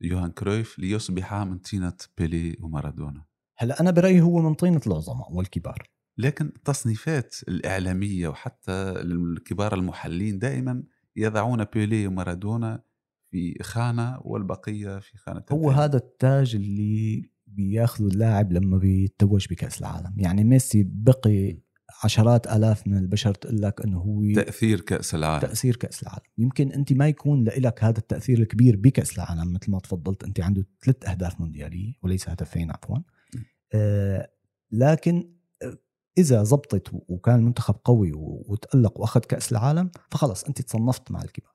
يوهان 0.00 0.30
كرويف 0.30 0.78
ليصبح 0.78 1.34
من 1.34 1.58
طينة 1.58 1.96
بيلي 2.18 2.56
ومارادونا؟ 2.60 3.24
هلأ 3.56 3.80
أنا 3.80 3.90
برأيي 3.90 4.20
هو 4.20 4.42
من 4.42 4.54
طينة 4.54 4.80
العظماء 4.86 5.32
والكبار. 5.32 5.90
لكن 6.18 6.46
التصنيفات 6.46 7.36
الإعلامية 7.48 8.28
وحتى 8.28 8.72
الكبار 8.72 9.74
المحللين 9.74 10.38
دائما 10.38 10.82
يضعون 11.16 11.64
بيلي 11.64 12.06
ومارادونا 12.06 12.82
في 13.30 13.62
خانة 13.62 14.18
والبقية 14.20 14.98
في 14.98 15.18
خانة 15.18 15.42
هو 15.52 15.70
هذا 15.70 15.96
التاج 15.96 16.54
اللي 16.54 17.30
بياخذه 17.46 18.06
اللاعب 18.06 18.52
لما 18.52 18.78
بيتوج 18.78 19.46
بكأس 19.50 19.80
العالم. 19.80 20.14
يعني 20.16 20.44
ميسي 20.44 20.82
بقي 20.86 21.58
عشرات 22.04 22.46
آلاف 22.46 22.86
من 22.86 22.96
البشر 22.96 23.34
تقول 23.34 23.62
لك 23.62 23.80
إنه 23.80 23.98
هو 23.98 24.22
تأثير 24.34 24.80
كأس 24.80 25.14
العالم. 25.14 25.40
تأثير 25.40 25.76
كأس 25.76 26.02
العالم. 26.02 26.22
يمكن 26.38 26.72
أنت 26.72 26.92
ما 26.92 27.08
يكون 27.08 27.44
لك 27.44 27.84
هذا 27.84 27.98
التأثير 27.98 28.38
الكبير 28.38 28.76
بكأس 28.76 29.18
العالم 29.18 29.52
مثل 29.52 29.70
ما 29.70 29.78
تفضلت 29.78 30.24
أنت 30.24 30.40
عنده 30.40 30.66
ثلاث 30.84 31.08
أهداف 31.08 31.40
مونديالية 31.40 31.92
وليس 32.02 32.28
هدفين 32.28 32.70
عفوا. 32.70 32.96
آه 33.74 34.30
لكن 34.72 35.32
إذا 36.18 36.42
زبطت 36.42 36.90
وكان 37.08 37.34
المنتخب 37.34 37.74
قوي 37.84 38.12
وتألق 38.14 39.00
وأخذ 39.00 39.20
كأس 39.20 39.52
العالم 39.52 39.90
فخلص 40.10 40.44
أنت 40.44 40.62
تصنفت 40.62 41.10
مع 41.10 41.22
الكبار. 41.22 41.52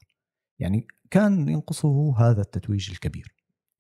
يعني 0.63 0.87
كان 1.11 1.49
ينقصه 1.49 2.15
هذا 2.17 2.41
التتويج 2.41 2.89
الكبير 2.91 3.35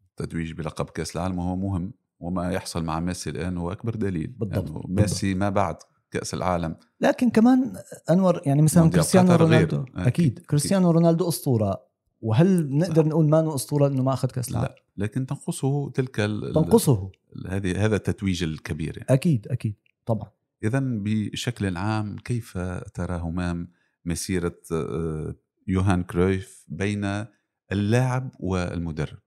التتويج 0.09 0.53
بلقب 0.53 0.85
كأس 0.85 1.15
العالم 1.15 1.39
وهو 1.39 1.55
مهم 1.55 1.93
وما 2.19 2.51
يحصل 2.51 2.83
مع 2.83 2.99
ميسي 2.99 3.29
الآن 3.29 3.57
هو 3.57 3.71
أكبر 3.71 3.95
دليل 3.95 4.27
بالضبط 4.27 4.69
يعني 4.69 4.83
ميسي 4.87 5.27
بالضبط. 5.27 5.43
ما 5.43 5.49
بعد 5.49 5.75
كأس 6.11 6.33
العالم 6.33 6.75
لكن 7.01 7.29
كمان 7.29 7.73
أنور 8.09 8.41
يعني 8.45 8.61
مثلا 8.61 8.89
كريستيانو 8.89 9.35
رونالدو 9.35 9.77
غير. 9.77 9.85
أكيد. 9.87 10.07
أكيد 10.07 10.39
كريستيانو 10.39 10.91
رونالدو 10.91 11.29
أسطورة 11.29 11.81
وهل 12.21 12.77
نقدر. 12.77 13.07
نقول 13.07 13.29
ما 13.29 13.55
أسطورة 13.55 13.87
إنه 13.87 14.03
ما 14.03 14.13
أخذ 14.13 14.27
كأس 14.27 14.51
العالم؟ 14.51 14.67
لا 14.67 15.03
لكن 15.05 15.25
تنقصه 15.25 15.89
تلك 15.89 16.15
تنقصه 16.15 17.11
هذه 17.47 17.85
هذا 17.85 17.95
التتويج 17.95 18.43
الكبير 18.43 18.97
يعني. 18.97 19.09
أكيد 19.09 19.47
أكيد 19.47 19.75
طبعا 20.05 20.29
اذا 20.63 20.79
بشكل 20.83 21.77
عام 21.77 22.15
كيف 22.17 22.57
ترى 22.93 23.17
همام 23.17 23.67
مسيرة 24.05 24.59
آه، 24.71 25.35
يوهان 25.67 26.03
كرويف 26.03 26.65
بين 26.67 27.25
اللاعب 27.71 28.31
والمدرب. 28.39 29.17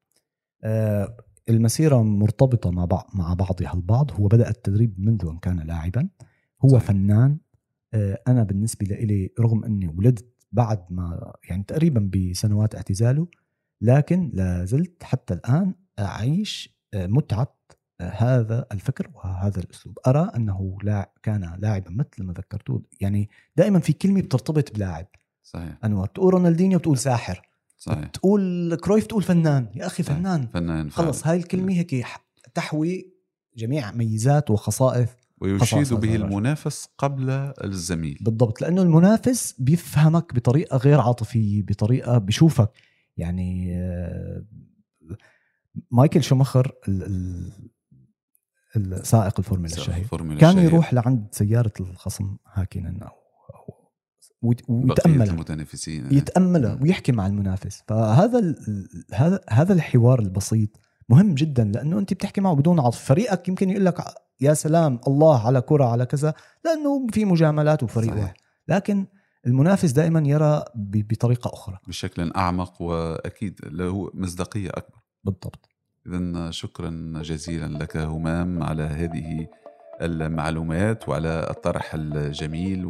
آه 0.65 1.17
المسيرة 1.49 2.03
مرتبطة 2.03 2.71
مع 2.71 2.85
بعض 2.85 3.11
مع 3.15 3.35
بعضها 3.35 3.75
البعض. 3.75 4.11
هو 4.13 4.29
بدأ 4.29 4.49
التدريب 4.49 5.01
منذ 5.01 5.27
أن 5.31 5.39
كان 5.39 5.61
لاعبا. 5.61 6.09
هو 6.65 6.69
صحيح. 6.69 6.83
فنان. 6.83 7.39
آه 7.95 8.23
أنا 8.29 8.43
بالنسبة 8.43 8.87
لي 8.87 9.31
رغم 9.41 9.65
أني 9.65 9.89
ولدت 9.89 10.35
بعد 10.53 10.85
ما 10.91 11.33
يعني 11.49 11.63
تقريبا 11.63 12.11
بسنوات 12.15 12.75
اعتزاله 12.75 13.29
لكن 13.81 14.31
لا 14.35 14.65
زلت 14.65 15.03
حتى 15.03 15.35
الآن 15.35 15.75
أعيش 15.99 16.79
آه 16.95 17.07
متعة 17.07 17.57
هذا 18.01 18.67
الفكر 18.73 19.11
وهذا 19.15 19.61
الأسلوب. 19.61 19.99
أرى 20.07 20.31
أنه 20.37 20.79
لا 20.83 21.13
كان 21.23 21.57
لاعبا 21.59 21.91
مثل 21.91 22.23
ما 22.23 22.33
ذكرته 22.33 22.83
يعني 23.01 23.31
دائما 23.57 23.79
في 23.79 23.93
كلمة 23.93 24.23
بترتبط 24.23 24.75
بلاعب. 24.75 25.07
صحيح. 25.47 25.79
انور 25.85 26.07
تقول 26.07 26.35
رونالدينيو 26.35 26.79
بتقول 26.79 26.99
ساحر. 26.99 27.43
صحيح. 27.79 28.07
تقول 28.07 28.75
كرويف 28.75 29.07
تقول 29.07 29.23
فنان. 29.23 29.69
يا 29.75 29.87
أخي 29.87 30.03
فنان. 30.03 30.47
فنان 30.47 30.91
خلص 30.91 31.27
هاي 31.27 31.37
الكلمة 31.37 31.73
هيك 31.73 32.07
تحوي 32.55 33.13
جميع 33.57 33.93
ميزات 33.93 34.51
وخصائص 34.51 35.09
ويشيد 35.41 35.95
به 35.95 36.17
المنافس 36.17 36.89
قبل 36.99 37.31
الزميل. 37.65 38.19
بالضبط. 38.21 38.61
لأنه 38.61 38.83
المنافس 38.83 39.55
بيفهمك 39.59 40.35
بطريقة 40.35 40.77
غير 40.77 41.01
عاطفية 41.01 41.63
بطريقة 41.63 42.19
بشوفك 42.19 42.71
يعني 43.17 43.77
آه، 43.77 44.45
مايكل 45.91 46.23
شومخر 46.23 46.73
السائق 48.77 49.35
الفورمولا 49.39 49.75
الشهير. 49.75 50.07
كان 50.39 50.59
يروح 50.59 50.95
لعند 50.95 51.29
سيارة 51.33 51.73
الخصم 51.81 52.37
هاكينن 52.53 53.03
أو 53.03 53.27
ويتأمل. 54.43 55.29
المتنافسين 55.29 56.07
يتأمل 56.11 56.79
ويحكي 56.83 57.13
مع 57.13 57.27
المنافس. 57.27 57.83
فهذا 57.89 58.55
هذا 59.15 59.41
هذا 59.51 59.73
الحوار 59.73 60.19
البسيط 60.19 60.71
مهم 61.09 61.35
جدا 61.35 61.65
لأنه 61.65 61.99
أنت 61.99 62.15
بتحكي 62.15 62.41
معه 62.41 62.55
بدون 62.55 62.81
عاطفه 62.81 63.05
فريقك 63.05 63.49
يمكن 63.49 63.71
يقول 63.71 63.85
لك 63.87 64.05
يا 64.41 64.55
سلام 64.55 65.01
الله 65.07 65.47
على 65.47 65.61
كرة 65.61 65.85
على 65.85 66.07
كذا 66.07 66.35
لأنه 66.65 67.07
في 67.13 67.25
مجاملات 67.25 67.83
وفريق 67.83 68.11
صحيح. 68.11 68.23
واحد. 68.23 68.35
لكن 68.69 69.07
المنافس 69.47 69.91
دائما 69.91 70.29
يرى 70.29 70.65
بطريقة 70.75 71.51
أخرى. 71.53 71.79
بشكل 71.89 72.33
أعمق 72.33 72.83
وأكيد 72.83 73.61
له 73.65 74.11
مصداقية 74.15 74.71
أكبر. 74.71 74.99
بالضبط. 75.25 75.69
اذا 76.07 76.51
شكرا 76.51 77.13
جزيلا 77.23 77.67
لك 77.67 77.97
همام 77.97 78.63
على 78.63 78.83
هذه 78.83 79.47
المعلومات 80.03 81.09
وعلى 81.09 81.47
الطرح 81.51 81.95
الجميل 81.95 82.87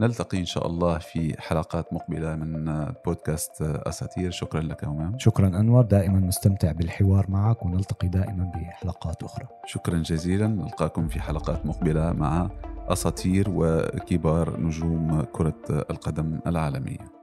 ونلتقي 0.00 0.38
إن 0.38 0.44
شاء 0.44 0.66
الله 0.66 0.98
في 0.98 1.42
حلقات 1.42 1.92
مقبلة 1.92 2.36
من 2.36 2.86
بودكاست 3.06 3.62
اساطير 3.62 4.30
شكرا 4.30 4.60
لك 4.60 4.84
همام 4.84 5.18
شكرا 5.18 5.46
أنور 5.48 5.82
دائما 5.82 6.20
مستمتع 6.20 6.72
بالحوار 6.72 7.26
معك 7.28 7.66
ونلتقي 7.66 8.08
دائما 8.08 8.52
بحلقات 8.54 9.22
أخرى. 9.22 9.46
شكرا 9.66 9.98
جزيلا. 9.98 10.46
نلقاكم 10.46 11.08
في 11.08 11.20
حلقات 11.20 11.66
مقبلة 11.66 12.12
مع 12.12 12.50
اساطير 12.88 13.46
وكبار 13.48 14.60
نجوم 14.60 15.22
كرة 15.32 15.84
القدم 15.90 16.40
العالمية. 16.46 17.19